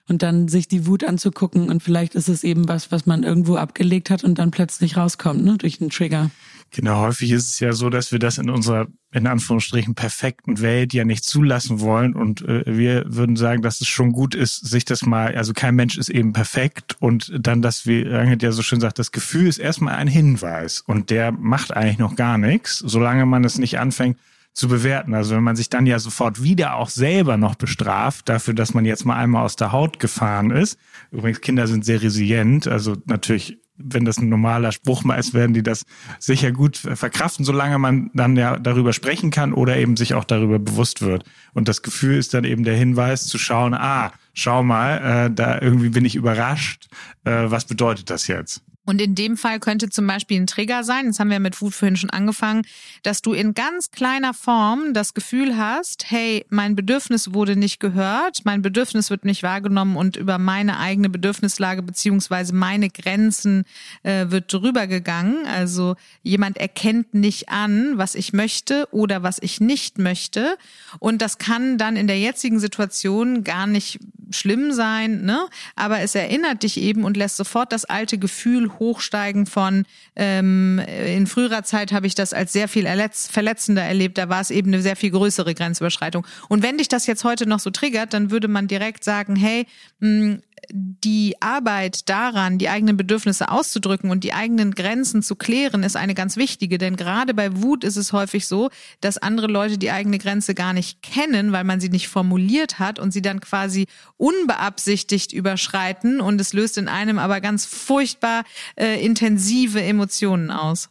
[0.09, 3.55] Und dann sich die Wut anzugucken und vielleicht ist es eben was, was man irgendwo
[3.55, 6.31] abgelegt hat und dann plötzlich rauskommt, ne, durch einen Trigger.
[6.75, 10.95] Genau, häufig ist es ja so, dass wir das in unserer, in Anführungsstrichen, perfekten Welt
[10.95, 12.15] ja nicht zulassen wollen.
[12.15, 15.75] Und äh, wir würden sagen, dass es schon gut ist, sich das mal, also kein
[15.75, 16.97] Mensch ist eben perfekt.
[16.99, 20.81] Und dann, dass wir, Rangit ja so schön sagt, das Gefühl ist erstmal ein Hinweis.
[20.81, 24.17] Und der macht eigentlich noch gar nichts, solange man es nicht anfängt
[24.55, 25.15] zu bewerten.
[25.15, 28.87] Also wenn man sich dann ja sofort wieder auch selber noch bestraft dafür, dass man
[28.87, 30.79] jetzt mal einmal aus der Haut gefahren ist.
[31.11, 35.55] Übrigens, Kinder sind sehr resilient, also natürlich wenn das ein normaler Spruch mal ist, werden
[35.55, 35.85] die das
[36.19, 40.59] sicher gut verkraften, solange man dann ja darüber sprechen kann oder eben sich auch darüber
[40.59, 41.25] bewusst wird.
[41.53, 45.61] Und das Gefühl ist dann eben der Hinweis zu schauen, ah, schau mal, äh, da
[45.61, 46.89] irgendwie bin ich überrascht.
[47.25, 48.63] Äh, was bedeutet das jetzt?
[48.85, 51.75] Und in dem Fall könnte zum Beispiel ein Trigger sein, das haben wir mit Wut
[51.75, 52.62] vorhin schon angefangen,
[53.05, 58.45] dass du in ganz kleiner Form das Gefühl hast, hey, mein Bedürfnis wurde nicht gehört,
[58.45, 63.64] mein Bedürfnis wird nicht wahrgenommen und über meine eigene Bedürfnislage beziehungsweise meine Grenzen
[64.03, 65.47] äh, wird drüber gegangen.
[65.47, 70.57] Also jemand erkennt nicht an, was ich möchte oder was ich nicht möchte.
[70.99, 75.47] Und das kann dann in der jetzigen Situation gar nicht schlimm sein, ne?
[75.77, 79.85] Aber es erinnert dich eben und lässt sofort das alte Gefühl hochsteigen von
[80.17, 84.51] ähm, in früherer Zeit habe ich das als sehr viel verletzender erlebt, da war es
[84.51, 86.27] eben eine sehr viel größere Grenzüberschreitung.
[86.49, 89.67] Und wenn dich das jetzt heute noch so triggert, dann würde man direkt sagen, hey,
[90.01, 95.83] mh, hm, die Arbeit daran, die eigenen Bedürfnisse auszudrücken und die eigenen Grenzen zu klären,
[95.83, 96.79] ist eine ganz wichtige.
[96.79, 98.70] Denn gerade bei Wut ist es häufig so,
[99.01, 102.98] dass andere Leute die eigene Grenze gar nicht kennen, weil man sie nicht formuliert hat
[102.98, 108.44] und sie dann quasi unbeabsichtigt überschreiten und es löst in einem aber ganz furchtbar
[108.77, 110.90] äh, intensive Emotionen aus.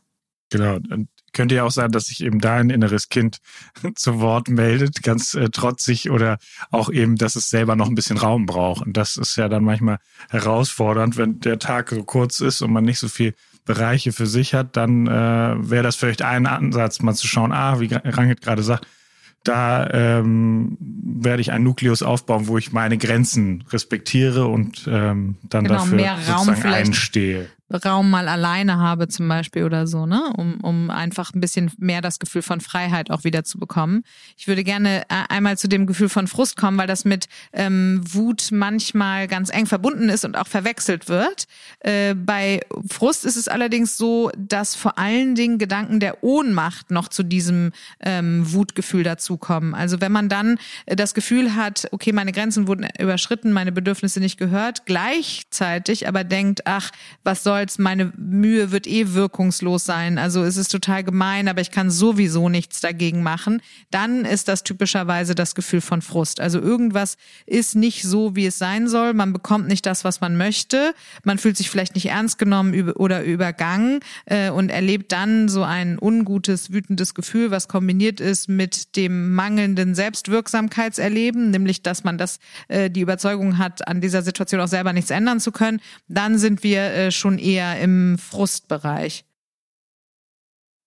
[0.51, 0.75] Genau.
[0.75, 3.39] Und könnte ja auch sein, dass sich eben da ein inneres Kind
[3.96, 6.38] zu Wort meldet, ganz äh, trotzig oder
[6.70, 8.86] auch eben, dass es selber noch ein bisschen Raum braucht.
[8.86, 12.84] Und das ist ja dann manchmal herausfordernd, wenn der Tag so kurz ist und man
[12.84, 13.34] nicht so viel
[13.65, 17.80] Bereiche für sich hat, dann äh, wäre das vielleicht ein Ansatz, mal zu schauen, ah,
[17.80, 18.88] wie Rangit gerade sagt,
[19.44, 25.63] da ähm, werde ich ein Nukleus aufbauen, wo ich meine Grenzen respektiere und ähm, dann
[25.63, 27.50] genau, dafür mehr Raum einstehe.
[27.73, 32.01] Raum mal alleine habe zum Beispiel oder so, ne, um, um einfach ein bisschen mehr
[32.01, 34.03] das Gefühl von Freiheit auch wieder zu bekommen.
[34.38, 38.01] Ich würde gerne äh, einmal zu dem Gefühl von Frust kommen, weil das mit ähm,
[38.03, 41.45] Wut manchmal ganz eng verbunden ist und auch verwechselt wird.
[41.79, 47.07] Äh, bei Frust ist es allerdings so, dass vor allen Dingen Gedanken der Ohnmacht noch
[47.07, 49.73] zu diesem ähm, Wutgefühl dazukommen.
[49.73, 54.19] Also wenn man dann äh, das Gefühl hat, okay, meine Grenzen wurden überschritten, meine Bedürfnisse
[54.19, 56.91] nicht gehört, gleichzeitig aber denkt, ach,
[57.23, 60.17] was soll soll's, meine Mühe wird eh wirkungslos sein.
[60.17, 63.62] Also es ist total gemein, aber ich kann sowieso nichts dagegen machen.
[63.91, 66.39] Dann ist das typischerweise das Gefühl von Frust.
[66.39, 69.13] Also irgendwas ist nicht so, wie es sein soll.
[69.13, 70.93] Man bekommt nicht das, was man möchte.
[71.24, 75.97] Man fühlt sich vielleicht nicht ernst genommen oder übergangen äh, und erlebt dann so ein
[76.00, 82.89] ungutes, wütendes Gefühl, was kombiniert ist mit dem mangelnden Selbstwirksamkeitserleben, nämlich dass man das äh,
[82.89, 85.80] die Überzeugung hat, an dieser Situation auch selber nichts ändern zu können.
[86.08, 89.25] Dann sind wir äh, schon eher eher im Frustbereich.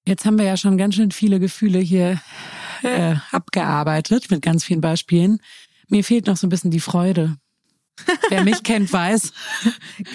[0.06, 2.20] Jetzt haben wir ja schon ganz schön viele Gefühle hier
[2.82, 5.40] äh, abgearbeitet mit ganz vielen Beispielen.
[5.88, 7.36] Mir fehlt noch so ein bisschen die Freude.
[8.28, 9.32] Wer mich kennt, weiß.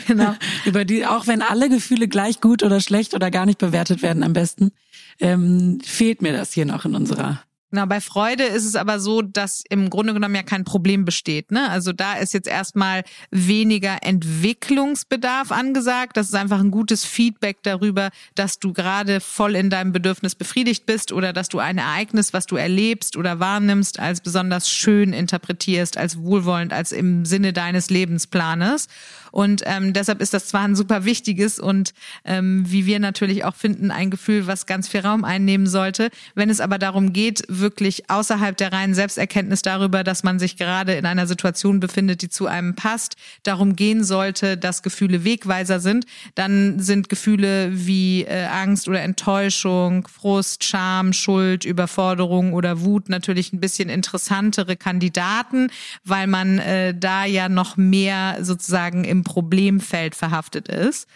[0.07, 0.35] genau.
[0.65, 4.23] Über die, auch wenn alle Gefühle gleich gut oder schlecht oder gar nicht bewertet werden
[4.23, 4.71] am besten,
[5.19, 9.21] ähm, fehlt mir das hier noch in unserer Genau, bei Freude ist es aber so,
[9.21, 11.51] dass im Grunde genommen ja kein Problem besteht.
[11.51, 11.69] Ne?
[11.69, 16.17] Also da ist jetzt erstmal weniger Entwicklungsbedarf angesagt.
[16.17, 20.87] Das ist einfach ein gutes Feedback darüber, dass du gerade voll in deinem Bedürfnis befriedigt
[20.87, 25.95] bist oder dass du ein Ereignis, was du erlebst oder wahrnimmst, als besonders schön interpretierst,
[25.95, 28.87] als wohlwollend, als im Sinne deines Lebensplanes.
[29.31, 31.93] Und ähm, deshalb ist das zwar ein super wichtiges und
[32.25, 36.09] ähm, wie wir natürlich auch finden, ein Gefühl, was ganz viel Raum einnehmen sollte.
[36.35, 40.93] Wenn es aber darum geht, wirklich außerhalb der reinen Selbsterkenntnis darüber, dass man sich gerade
[40.93, 46.05] in einer Situation befindet, die zu einem passt, darum gehen sollte, dass Gefühle Wegweiser sind,
[46.35, 53.53] dann sind Gefühle wie äh, Angst oder Enttäuschung, Frust, Scham, Schuld, Überforderung oder Wut natürlich
[53.53, 55.69] ein bisschen interessantere Kandidaten,
[56.03, 61.07] weil man äh, da ja noch mehr sozusagen im Problemfeld verhaftet ist.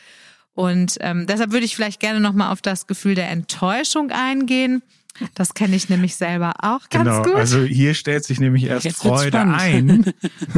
[0.53, 4.83] Und ähm, deshalb würde ich vielleicht gerne nochmal auf das Gefühl der Enttäuschung eingehen.
[5.35, 7.35] Das kenne ich nämlich selber auch ganz genau, gut.
[7.35, 10.11] Also hier stellt sich nämlich erst Jetzt Freude ein,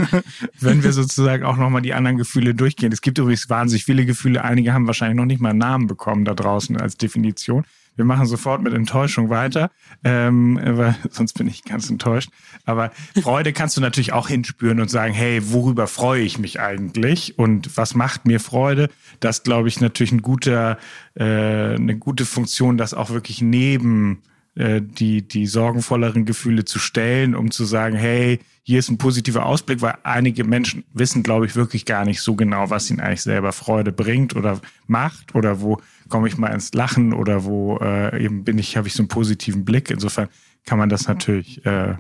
[0.59, 2.91] wenn wir sozusagen auch nochmal die anderen Gefühle durchgehen.
[2.91, 4.43] Es gibt übrigens wahnsinnig viele Gefühle.
[4.43, 7.65] Einige haben wahrscheinlich noch nicht mal einen Namen bekommen da draußen als Definition.
[7.95, 9.71] Wir machen sofort mit Enttäuschung weiter,
[10.03, 12.29] ähm, weil sonst bin ich ganz enttäuscht.
[12.65, 17.37] Aber Freude kannst du natürlich auch hinspüren und sagen, hey, worüber freue ich mich eigentlich
[17.39, 18.89] und was macht mir Freude?
[19.19, 20.77] Das glaube ich natürlich ein guter,
[21.15, 24.21] äh, eine gute Funktion, das auch wirklich neben
[24.55, 29.45] äh, die, die sorgenvolleren Gefühle zu stellen, um zu sagen, hey, hier ist ein positiver
[29.45, 33.21] Ausblick, weil einige Menschen wissen, glaube ich, wirklich gar nicht so genau, was ihnen eigentlich
[33.21, 38.23] selber Freude bringt oder macht oder wo komme ich mal ins Lachen oder wo äh,
[38.23, 39.91] eben bin ich, habe ich so einen positiven Blick.
[39.91, 40.29] Insofern
[40.65, 41.95] kann man das natürlich äh,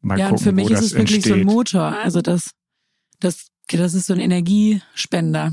[0.00, 1.32] mal ja, gucken, und für mich ist es wirklich entsteht.
[1.32, 1.96] so ein Motor.
[2.02, 2.50] Also das,
[3.20, 5.52] das, das ist so ein Energiespender.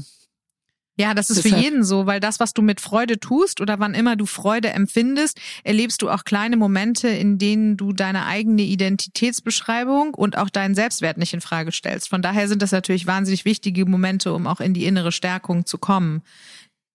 [0.99, 1.55] Ja, das ist Deshalb.
[1.55, 4.71] für jeden so, weil das, was du mit Freude tust oder wann immer du Freude
[4.71, 10.75] empfindest, erlebst du auch kleine Momente, in denen du deine eigene Identitätsbeschreibung und auch deinen
[10.75, 12.09] Selbstwert nicht in Frage stellst.
[12.09, 15.77] Von daher sind das natürlich wahnsinnig wichtige Momente, um auch in die innere Stärkung zu
[15.77, 16.21] kommen.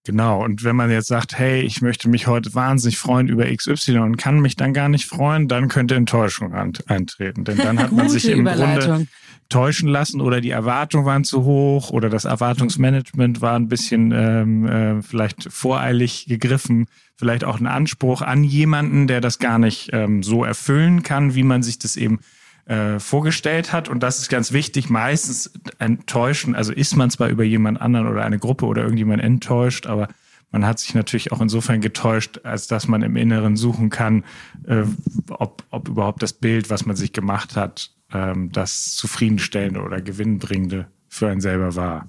[0.07, 4.01] Genau, und wenn man jetzt sagt, hey, ich möchte mich heute wahnsinnig freuen über XY
[4.01, 7.45] und kann mich dann gar nicht freuen, dann könnte Enttäuschung eintreten.
[7.45, 9.07] Denn dann hat man sich im Grunde
[9.49, 14.67] täuschen lassen oder die Erwartungen waren zu hoch oder das Erwartungsmanagement war ein bisschen ähm,
[14.67, 16.87] äh, vielleicht voreilig gegriffen,
[17.17, 21.43] vielleicht auch ein Anspruch an jemanden, der das gar nicht ähm, so erfüllen kann, wie
[21.45, 22.21] man sich das eben
[22.66, 23.88] äh, vorgestellt hat.
[23.88, 24.90] Und das ist ganz wichtig.
[24.90, 29.87] Meistens enttäuschen, also ist man zwar über jemand anderen oder eine Gruppe oder irgendjemand enttäuscht,
[29.87, 30.09] aber
[30.50, 34.24] man hat sich natürlich auch insofern getäuscht, als dass man im Inneren suchen kann,
[34.66, 34.85] äh,
[35.29, 40.87] ob, ob überhaupt das Bild, was man sich gemacht hat, ähm, das zufriedenstellende oder gewinnbringende
[41.09, 42.07] für einen selber war.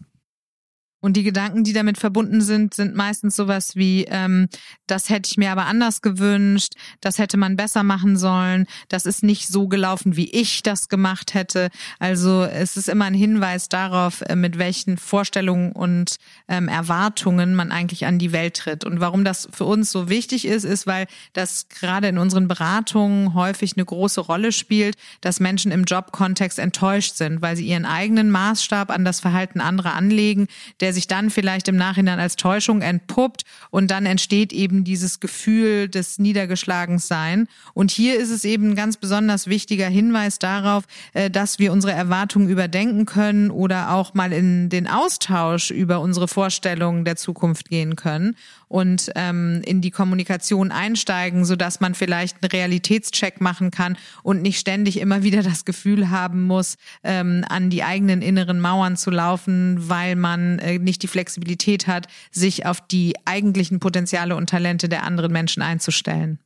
[1.06, 4.48] Und die Gedanken, die damit verbunden sind, sind meistens sowas wie, ähm,
[4.88, 9.22] das hätte ich mir aber anders gewünscht, das hätte man besser machen sollen, das ist
[9.22, 11.70] nicht so gelaufen, wie ich das gemacht hätte.
[12.00, 16.16] Also es ist immer ein Hinweis darauf, äh, mit welchen Vorstellungen und
[16.48, 18.84] ähm, Erwartungen man eigentlich an die Welt tritt.
[18.84, 23.36] Und warum das für uns so wichtig ist, ist, weil das gerade in unseren Beratungen
[23.36, 28.32] häufig eine große Rolle spielt, dass Menschen im Jobkontext enttäuscht sind, weil sie ihren eigenen
[28.32, 30.48] Maßstab an das Verhalten anderer anlegen,
[30.80, 35.88] der sich dann vielleicht im Nachhinein als Täuschung entpuppt und dann entsteht eben dieses Gefühl
[35.88, 37.48] des Niedergeschlagensein.
[37.76, 41.94] Und hier ist es eben ein ganz besonders wichtiger Hinweis darauf, äh, dass wir unsere
[41.94, 47.96] Erwartungen überdenken können oder auch mal in den Austausch über unsere Vorstellungen der Zukunft gehen
[47.96, 48.36] können
[48.68, 54.42] und ähm, in die Kommunikation einsteigen, so dass man vielleicht einen Realitätscheck machen kann und
[54.42, 59.12] nicht ständig immer wieder das Gefühl haben muss, ähm, an die eigenen inneren Mauern zu
[59.12, 64.90] laufen, weil man äh, nicht die Flexibilität hat, sich auf die eigentlichen Potenziale und Talente
[64.90, 66.40] der anderen Menschen einzustellen.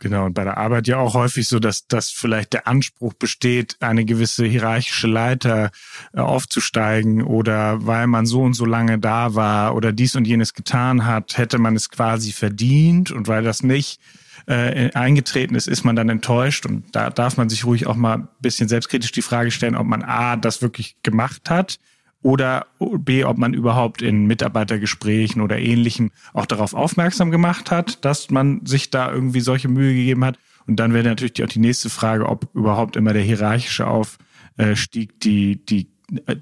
[0.00, 3.76] Genau, und bei der Arbeit ja auch häufig so, dass, dass vielleicht der Anspruch besteht,
[3.80, 5.70] eine gewisse hierarchische Leiter
[6.14, 10.54] äh, aufzusteigen oder weil man so und so lange da war oder dies und jenes
[10.54, 14.00] getan hat, hätte man es quasi verdient und weil das nicht
[14.46, 18.20] äh, eingetreten ist, ist man dann enttäuscht und da darf man sich ruhig auch mal
[18.20, 21.78] ein bisschen selbstkritisch die Frage stellen, ob man A, das wirklich gemacht hat
[22.22, 28.30] oder B, ob man überhaupt in Mitarbeitergesprächen oder ähnlichem auch darauf aufmerksam gemacht hat, dass
[28.30, 30.38] man sich da irgendwie solche Mühe gegeben hat.
[30.66, 35.64] Und dann wäre natürlich auch die nächste Frage, ob überhaupt immer der hierarchische Aufstieg, die,
[35.64, 35.88] die,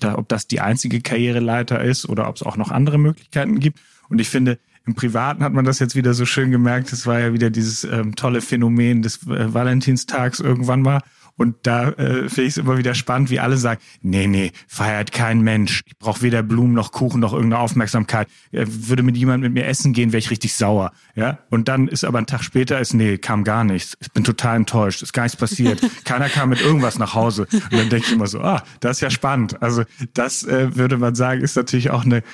[0.03, 3.79] ob das die einzige Karriereleiter ist oder ob es auch noch andere Möglichkeiten gibt.
[4.09, 6.93] Und ich finde, im Privaten hat man das jetzt wieder so schön gemerkt.
[6.93, 11.03] Es war ja wieder dieses ähm, tolle Phänomen des äh, Valentinstags irgendwann mal.
[11.38, 15.12] Und da äh, finde ich es immer wieder spannend, wie alle sagen, nee, nee, feiert
[15.12, 15.83] kein Mensch.
[15.87, 18.29] Ich brauche weder Blumen noch Kuchen noch irgendeine Aufmerksamkeit.
[18.51, 20.92] Er würde mit jemandem mit mir essen gehen, wäre ich richtig sauer.
[21.14, 21.38] Ja.
[21.48, 23.96] Und dann ist aber ein Tag später ist, nee, kam gar nichts.
[24.01, 25.01] Ich bin total enttäuscht.
[25.03, 25.81] Ist gar nichts passiert.
[26.05, 27.46] Keiner kam mit irgendwas nach Hause.
[27.53, 29.62] Und dann denke ich immer so, ah, das ist ja spannend.
[29.62, 32.24] Also das äh, würde man sagen, ist natürlich auch eine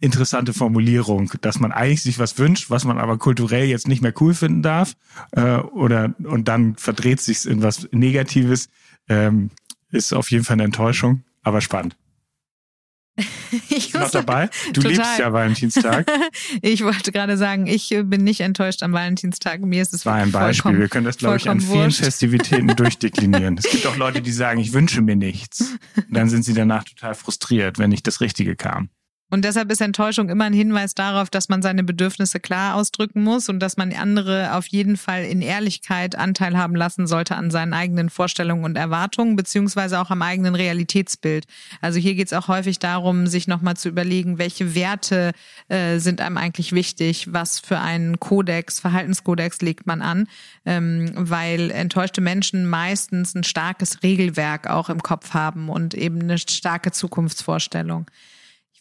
[0.00, 4.14] interessante Formulierung, dass man eigentlich sich was wünscht, was man aber kulturell jetzt nicht mehr
[4.20, 4.94] cool finden darf,
[5.32, 8.68] äh, oder und dann verdreht sich in was Negatives,
[9.08, 9.50] ähm,
[9.90, 11.96] ist auf jeden Fall eine Enttäuschung, aber spannend.
[13.68, 14.48] Ich bin noch dabei?
[14.72, 14.92] Du total.
[14.92, 16.10] liebst ja Valentinstag.
[16.62, 19.60] ich wollte gerade sagen, ich bin nicht enttäuscht am Valentinstag.
[19.60, 20.78] Mir ist es war ein Beispiel.
[20.78, 22.04] Wir können das, glaube ich, an vielen wurscht.
[22.04, 23.58] Festivitäten durchdeklinieren.
[23.58, 25.76] Es gibt auch Leute, die sagen, ich wünsche mir nichts.
[25.96, 28.88] Und dann sind sie danach total frustriert, wenn nicht das Richtige kam.
[29.30, 33.48] Und deshalb ist Enttäuschung immer ein Hinweis darauf, dass man seine Bedürfnisse klar ausdrücken muss
[33.48, 37.72] und dass man andere auf jeden Fall in Ehrlichkeit Anteil haben lassen sollte an seinen
[37.72, 41.46] eigenen Vorstellungen und Erwartungen, beziehungsweise auch am eigenen Realitätsbild.
[41.80, 45.30] Also hier geht es auch häufig darum, sich nochmal zu überlegen, welche Werte
[45.68, 50.26] äh, sind einem eigentlich wichtig, was für einen Kodex, Verhaltenskodex legt man an,
[50.66, 56.38] ähm, weil enttäuschte Menschen meistens ein starkes Regelwerk auch im Kopf haben und eben eine
[56.38, 58.06] starke Zukunftsvorstellung.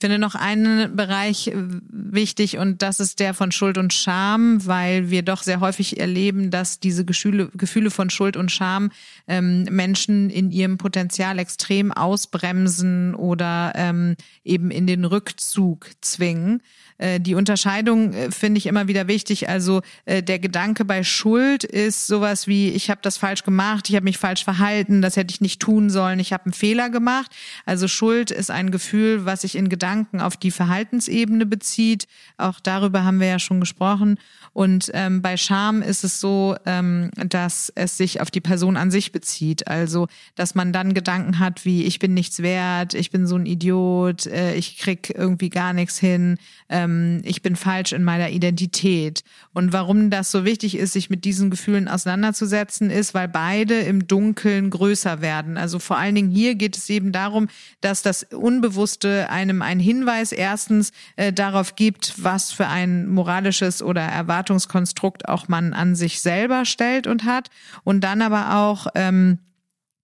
[0.02, 1.56] Ich finde noch einen Bereich äh,
[1.90, 6.52] wichtig und das ist der von Schuld und Scham, weil wir doch sehr häufig erleben,
[6.52, 8.92] dass diese Gefühle, Gefühle von Schuld und Scham
[9.28, 16.62] ähm, Menschen in ihrem Potenzial extrem ausbremsen oder ähm, eben in den Rückzug zwingen.
[16.98, 19.50] Äh, die Unterscheidung äh, finde ich immer wieder wichtig.
[19.50, 23.96] Also äh, der Gedanke bei Schuld ist sowas wie, ich habe das falsch gemacht, ich
[23.96, 27.36] habe mich falsch verhalten, das hätte ich nicht tun sollen, ich habe einen Fehler gemacht.
[27.66, 29.89] Also Schuld ist ein Gefühl, was sich in Gedanken
[30.20, 32.08] auf die Verhaltensebene bezieht.
[32.38, 34.18] Auch darüber haben wir ja schon gesprochen.
[34.54, 38.92] Und ähm, bei Scham ist es so, ähm, dass es sich auf die Person an
[38.92, 39.68] sich bezieht.
[39.68, 43.46] Also, dass man dann Gedanken hat wie, ich bin nichts wert, ich bin so ein
[43.46, 46.38] Idiot, äh, ich krieg irgendwie gar nichts hin,
[46.70, 49.24] ähm, ich bin falsch in meiner Identität.
[49.54, 54.08] Und warum das so wichtig ist, sich mit diesen Gefühlen auseinanderzusetzen, ist, weil beide im
[54.08, 55.58] Dunkeln größer werden.
[55.58, 57.48] Also vor allen Dingen hier geht es eben darum,
[57.82, 63.82] dass das Unbewusste einem ein ein Hinweis erstens äh, darauf gibt, was für ein moralisches
[63.82, 67.50] oder Erwartungskonstrukt auch man an sich selber stellt und hat
[67.84, 69.40] und dann aber auch ähm,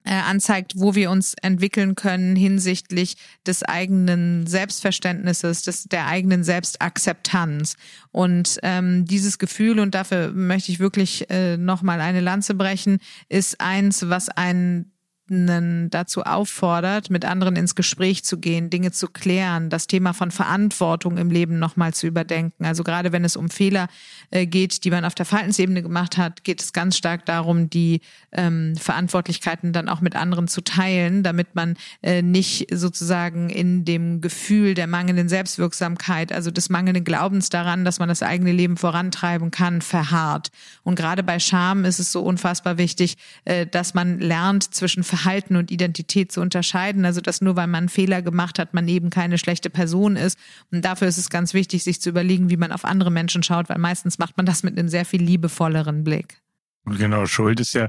[0.06, 7.76] äh, anzeigt, wo wir uns entwickeln können hinsichtlich des eigenen Selbstverständnisses, des, der eigenen Selbstakzeptanz.
[8.12, 13.00] Und ähm, dieses Gefühl, und dafür möchte ich wirklich äh, nochmal eine Lanze brechen,
[13.30, 14.95] ist eins, was einen
[15.28, 21.18] dazu auffordert, mit anderen ins Gespräch zu gehen, Dinge zu klären, das Thema von Verantwortung
[21.18, 22.64] im Leben nochmal zu überdenken.
[22.64, 23.88] Also gerade wenn es um Fehler
[24.30, 28.02] äh, geht, die man auf der Verhaltensebene gemacht hat, geht es ganz stark darum, die
[28.34, 34.22] ähm, Verantwortlichkeiten dann auch mit anderen zu teilen, damit man äh, nicht sozusagen in dem
[34.22, 39.50] Gefühl der mangelnden Selbstwirksamkeit, also des mangelnden Glaubens daran, dass man das eigene Leben vorantreiben
[39.50, 40.50] kann, verharrt.
[40.84, 45.56] Und gerade bei Scham ist es so unfassbar wichtig, äh, dass man lernt zwischen Verhalten
[45.56, 47.06] und Identität zu unterscheiden.
[47.06, 50.38] Also dass nur weil man einen Fehler gemacht hat, man eben keine schlechte Person ist.
[50.72, 53.70] Und dafür ist es ganz wichtig, sich zu überlegen, wie man auf andere Menschen schaut,
[53.70, 56.42] weil meistens macht man das mit einem sehr viel liebevolleren Blick.
[56.86, 57.86] Genau, Schuld ist ja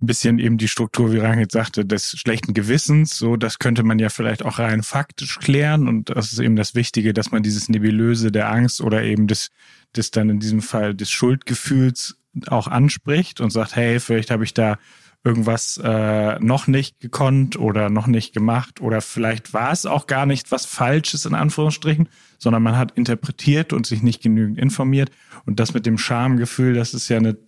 [0.00, 3.18] ein bisschen eben die Struktur, wie Rangit sagte, des schlechten Gewissens.
[3.18, 5.86] So, das könnte man ja vielleicht auch rein faktisch klären.
[5.86, 9.50] Und das ist eben das Wichtige, dass man dieses Nebulöse der Angst oder eben des,
[9.94, 14.54] des dann in diesem Fall des Schuldgefühls auch anspricht und sagt, hey, vielleicht habe ich
[14.54, 14.78] da
[15.24, 20.26] irgendwas äh, noch nicht gekonnt oder noch nicht gemacht oder vielleicht war es auch gar
[20.26, 22.08] nicht was Falsches in Anführungsstrichen,
[22.38, 25.10] sondern man hat interpretiert und sich nicht genügend informiert.
[25.46, 27.38] Und das mit dem Schamgefühl, das ist ja eine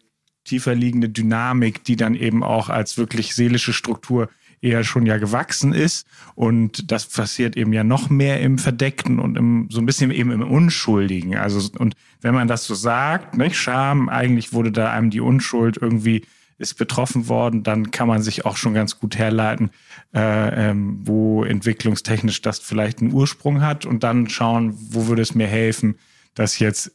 [0.44, 4.30] tiefer liegende Dynamik, die dann eben auch als wirklich seelische Struktur
[4.62, 6.06] eher schon ja gewachsen ist.
[6.34, 10.30] Und das passiert eben ja noch mehr im Verdeckten und im, so ein bisschen eben
[10.30, 11.36] im Unschuldigen.
[11.36, 15.76] Also, und wenn man das so sagt, nicht, Scham, eigentlich wurde da einem die Unschuld
[15.76, 16.22] irgendwie
[16.58, 19.70] ist betroffen worden, dann kann man sich auch schon ganz gut herleiten,
[20.14, 25.34] äh, ähm, wo entwicklungstechnisch das vielleicht einen Ursprung hat und dann schauen, wo würde es
[25.34, 25.98] mir helfen,
[26.34, 26.92] das jetzt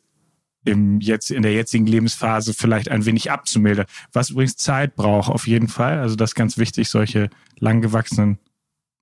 [0.63, 3.87] im jetzt in der jetzigen Lebensphase vielleicht ein wenig abzumildern.
[4.13, 5.99] Was übrigens Zeit braucht auf jeden Fall.
[5.99, 6.89] Also das ist ganz wichtig.
[6.89, 8.37] Solche langgewachsenen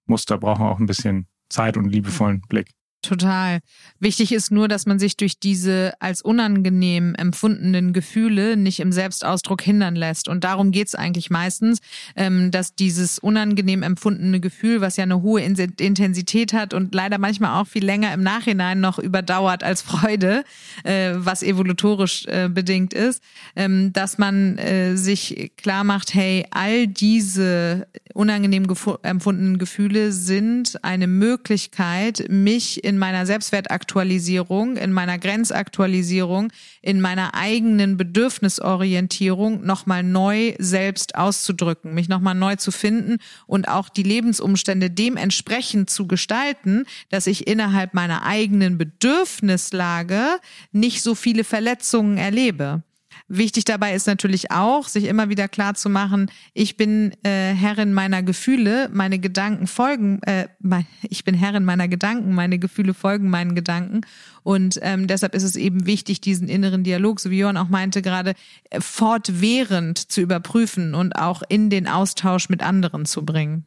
[0.05, 2.69] Muster brauchen auch ein bisschen Zeit und liebevollen Blick.
[3.01, 3.59] Total.
[4.01, 9.61] Wichtig ist nur, dass man sich durch diese als unangenehm empfundenen Gefühle nicht im Selbstausdruck
[9.61, 10.27] hindern lässt.
[10.27, 11.79] Und darum geht's eigentlich meistens,
[12.17, 17.61] ähm, dass dieses unangenehm empfundene Gefühl, was ja eine hohe Intensität hat und leider manchmal
[17.61, 20.43] auch viel länger im Nachhinein noch überdauert als Freude,
[20.83, 23.23] äh, was evolutorisch äh, bedingt ist,
[23.55, 28.67] ähm, dass man äh, sich klar macht, hey, all diese unangenehm
[29.03, 37.97] empfundenen Gefühle sind eine Möglichkeit, mich in meiner Selbstwertaktualisierung, in meiner Grenzaktualisierung, in meiner eigenen
[37.97, 45.89] Bedürfnisorientierung nochmal neu selbst auszudrücken, mich nochmal neu zu finden und auch die Lebensumstände dementsprechend
[45.91, 50.39] zu gestalten, dass ich innerhalb meiner eigenen Bedürfnislage
[50.71, 52.83] nicht so viele Verletzungen erlebe.
[53.31, 57.93] Wichtig dabei ist natürlich auch, sich immer wieder klar zu machen, ich bin äh, Herrin
[57.93, 63.29] meiner Gefühle, meine Gedanken folgen, äh, mein, ich bin Herrin meiner Gedanken, meine Gefühle folgen
[63.29, 64.01] meinen Gedanken.
[64.41, 68.01] Und ähm, deshalb ist es eben wichtig, diesen inneren Dialog, so wie Jörn auch meinte,
[68.01, 68.33] gerade
[68.71, 73.63] äh, fortwährend zu überprüfen und auch in den Austausch mit anderen zu bringen.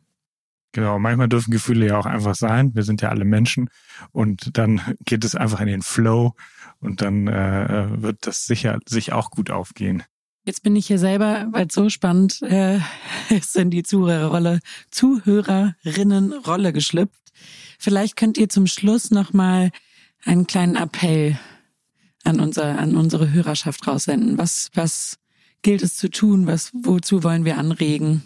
[0.72, 2.74] Genau, manchmal dürfen Gefühle ja auch einfach sein.
[2.74, 3.68] Wir sind ja alle Menschen
[4.10, 6.34] und dann geht es einfach in den Flow
[6.82, 10.02] und dann äh, äh, wird das sicher sich auch gut aufgehen.
[10.44, 12.80] Jetzt bin ich hier selber, weil es so spannend äh,
[13.30, 14.60] ist in die Zuhörerrolle,
[14.90, 17.32] Zuhörerinnenrolle geschlüpft.
[17.78, 19.70] Vielleicht könnt ihr zum Schluss nochmal
[20.24, 21.38] einen kleinen Appell
[22.24, 24.38] an, unser, an unsere Hörerschaft raussenden.
[24.38, 25.18] Was, was
[25.62, 26.46] gilt es zu tun?
[26.46, 28.22] Was, wozu wollen wir anregen?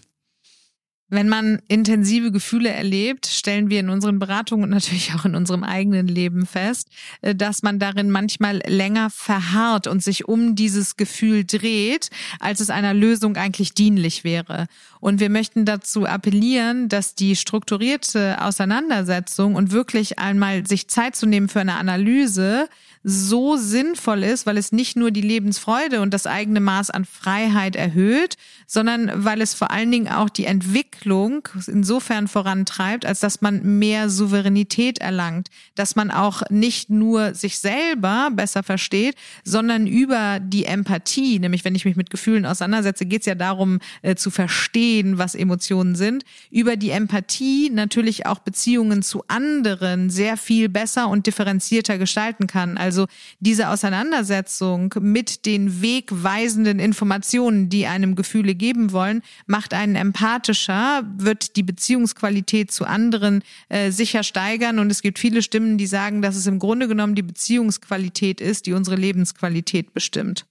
[1.09, 5.62] Wenn man intensive Gefühle erlebt, stellen wir in unseren Beratungen und natürlich auch in unserem
[5.62, 6.88] eigenen Leben fest,
[7.20, 12.70] äh, dass man darin manchmal länger verharrt und sich um dieses Gefühl dreht, als es
[12.70, 14.66] einer Lösung eigentlich dienlich wäre.
[14.98, 21.26] Und wir möchten dazu appellieren, dass die strukturierte Auseinandersetzung und wirklich einmal sich Zeit zu
[21.26, 22.68] nehmen für eine Analyse
[23.09, 27.76] so sinnvoll ist, weil es nicht nur die Lebensfreude und das eigene Maß an Freiheit
[27.76, 28.36] erhöht,
[28.66, 34.11] sondern weil es vor allen Dingen auch die Entwicklung insofern vorantreibt, als dass man mehr
[34.11, 41.38] Souveränität erlangt, dass man auch nicht nur sich selber besser versteht, sondern über die Empathie,
[41.38, 45.36] nämlich wenn ich mich mit Gefühlen auseinandersetze, geht es ja darum äh, zu verstehen, was
[45.36, 51.98] Emotionen sind, über die Empathie natürlich auch Beziehungen zu anderen sehr viel besser und differenzierter
[51.98, 52.76] gestalten kann.
[52.76, 53.09] Also Also
[53.40, 61.57] diese Auseinandersetzung mit den wegweisenden Informationen, die einem Gefühle geben wollen, macht einen empathischer, wird
[61.57, 64.78] die Beziehungsqualität zu anderen äh, sicher steigern.
[64.78, 68.64] Und es gibt viele Stimmen, die sagen, dass es im Grunde genommen die Beziehungsqualität ist,
[68.64, 70.47] die unsere Lebensqualität bestimmt.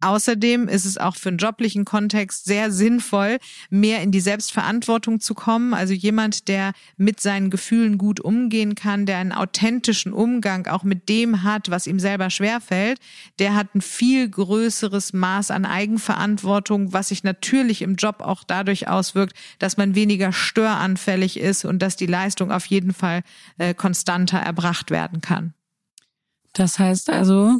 [0.00, 3.38] Außerdem ist es auch für einen joblichen Kontext sehr sinnvoll,
[3.68, 5.74] mehr in die Selbstverantwortung zu kommen.
[5.74, 11.08] Also jemand, der mit seinen Gefühlen gut umgehen kann, der einen authentischen Umgang auch mit
[11.08, 12.98] dem hat, was ihm selber schwerfällt,
[13.38, 18.88] der hat ein viel größeres Maß an Eigenverantwortung, was sich natürlich im Job auch dadurch
[18.88, 23.22] auswirkt, dass man weniger störanfällig ist und dass die Leistung auf jeden Fall
[23.58, 25.52] äh, konstanter erbracht werden kann.
[26.52, 27.58] Das heißt also,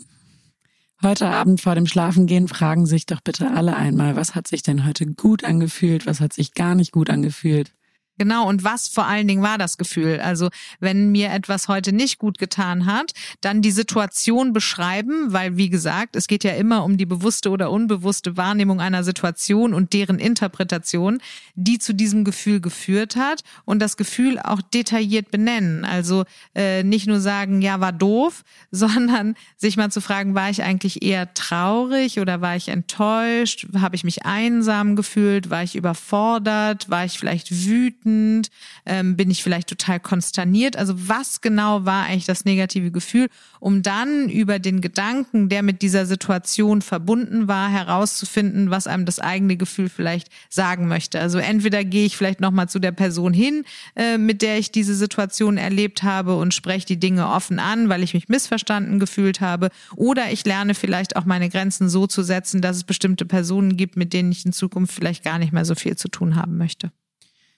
[1.02, 4.84] Heute Abend vor dem Schlafengehen fragen sich doch bitte alle einmal, was hat sich denn
[4.84, 7.72] heute gut angefühlt, was hat sich gar nicht gut angefühlt.
[8.20, 10.20] Genau, und was vor allen Dingen war das Gefühl?
[10.20, 15.70] Also wenn mir etwas heute nicht gut getan hat, dann die Situation beschreiben, weil wie
[15.70, 20.18] gesagt, es geht ja immer um die bewusste oder unbewusste Wahrnehmung einer Situation und deren
[20.18, 21.22] Interpretation,
[21.54, 25.86] die zu diesem Gefühl geführt hat und das Gefühl auch detailliert benennen.
[25.86, 30.62] Also äh, nicht nur sagen, ja, war doof, sondern sich mal zu fragen, war ich
[30.62, 33.66] eigentlich eher traurig oder war ich enttäuscht?
[33.80, 35.48] Habe ich mich einsam gefühlt?
[35.48, 36.90] War ich überfordert?
[36.90, 38.09] War ich vielleicht wütend?
[38.10, 38.50] Wütend?
[38.86, 40.76] Ähm, bin ich vielleicht total konsterniert?
[40.76, 43.28] Also was genau war eigentlich das negative Gefühl,
[43.60, 49.18] um dann über den Gedanken, der mit dieser Situation verbunden war, herauszufinden, was einem das
[49.18, 51.20] eigene Gefühl vielleicht sagen möchte.
[51.20, 53.64] Also entweder gehe ich vielleicht nochmal zu der Person hin,
[53.96, 58.02] äh, mit der ich diese Situation erlebt habe und spreche die Dinge offen an, weil
[58.02, 62.60] ich mich missverstanden gefühlt habe, oder ich lerne vielleicht auch meine Grenzen so zu setzen,
[62.60, 65.74] dass es bestimmte Personen gibt, mit denen ich in Zukunft vielleicht gar nicht mehr so
[65.74, 66.90] viel zu tun haben möchte.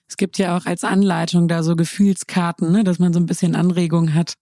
[0.07, 3.55] Es gibt ja auch als Anleitung da so Gefühlskarten, ne, dass man so ein bisschen
[3.55, 4.35] Anregung hat,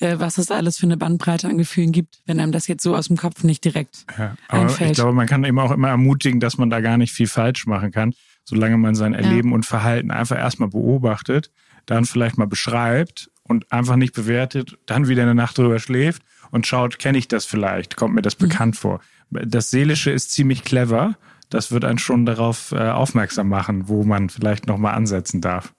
[0.00, 2.96] äh, was es alles für eine Bandbreite an Gefühlen gibt, wenn einem das jetzt so
[2.96, 4.90] aus dem Kopf nicht direkt ja, aber einfällt.
[4.90, 7.66] Ich glaube, man kann eben auch immer ermutigen, dass man da gar nicht viel falsch
[7.66, 9.54] machen kann, solange man sein Erleben ja.
[9.54, 11.50] und Verhalten einfach erstmal beobachtet,
[11.86, 16.66] dann vielleicht mal beschreibt und einfach nicht bewertet, dann wieder eine Nacht drüber schläft und
[16.66, 18.48] schaut, kenne ich das vielleicht, kommt mir das mhm.
[18.48, 19.00] bekannt vor.
[19.30, 21.16] Das Seelische ist ziemlich clever
[21.50, 25.72] das wird einen schon darauf äh, aufmerksam machen, wo man vielleicht nochmal ansetzen darf.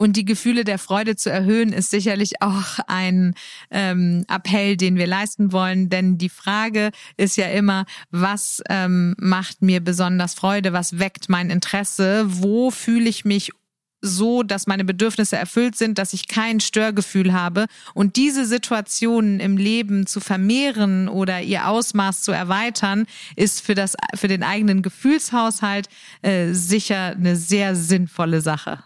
[0.00, 3.34] Und die Gefühle der Freude zu erhöhen, ist sicherlich auch ein
[3.72, 5.88] ähm, Appell, den wir leisten wollen.
[5.88, 10.72] Denn die Frage ist ja immer, was ähm, macht mir besonders Freude?
[10.72, 12.26] Was weckt mein Interesse?
[12.28, 13.50] Wo fühle ich mich
[14.00, 17.66] so, dass meine Bedürfnisse erfüllt sind, dass ich kein Störgefühl habe.
[17.94, 23.96] Und diese Situationen im Leben zu vermehren oder ihr Ausmaß zu erweitern, ist für, das,
[24.14, 25.88] für den eigenen Gefühlshaushalt
[26.22, 28.82] äh, sicher eine sehr sinnvolle Sache.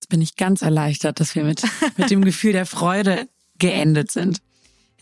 [0.00, 1.62] Jetzt bin ich ganz erleichtert, dass wir mit,
[1.96, 3.28] mit dem Gefühl der Freude
[3.58, 4.40] geendet sind.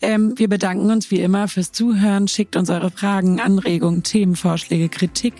[0.01, 2.27] Ähm, wir bedanken uns wie immer fürs Zuhören.
[2.27, 5.33] Schickt uns eure Fragen, Anregungen, Themenvorschläge, Kritik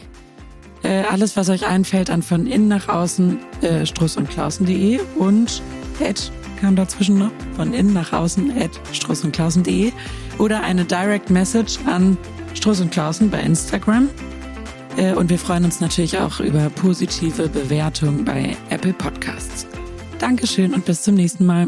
[0.84, 5.62] äh, alles, was euch einfällt, an von innen nach außen äh, struss und klausen.de und
[6.02, 9.92] at kam dazwischen noch von innen nach außen at struss und klausen.de
[10.38, 12.18] oder eine Direct Message an
[12.54, 14.10] Struss und Klausen bei Instagram.
[14.98, 19.68] Äh, und wir freuen uns natürlich auch über positive Bewertungen bei Apple Podcasts.
[20.20, 21.68] Dankeschön und bis zum nächsten Mal.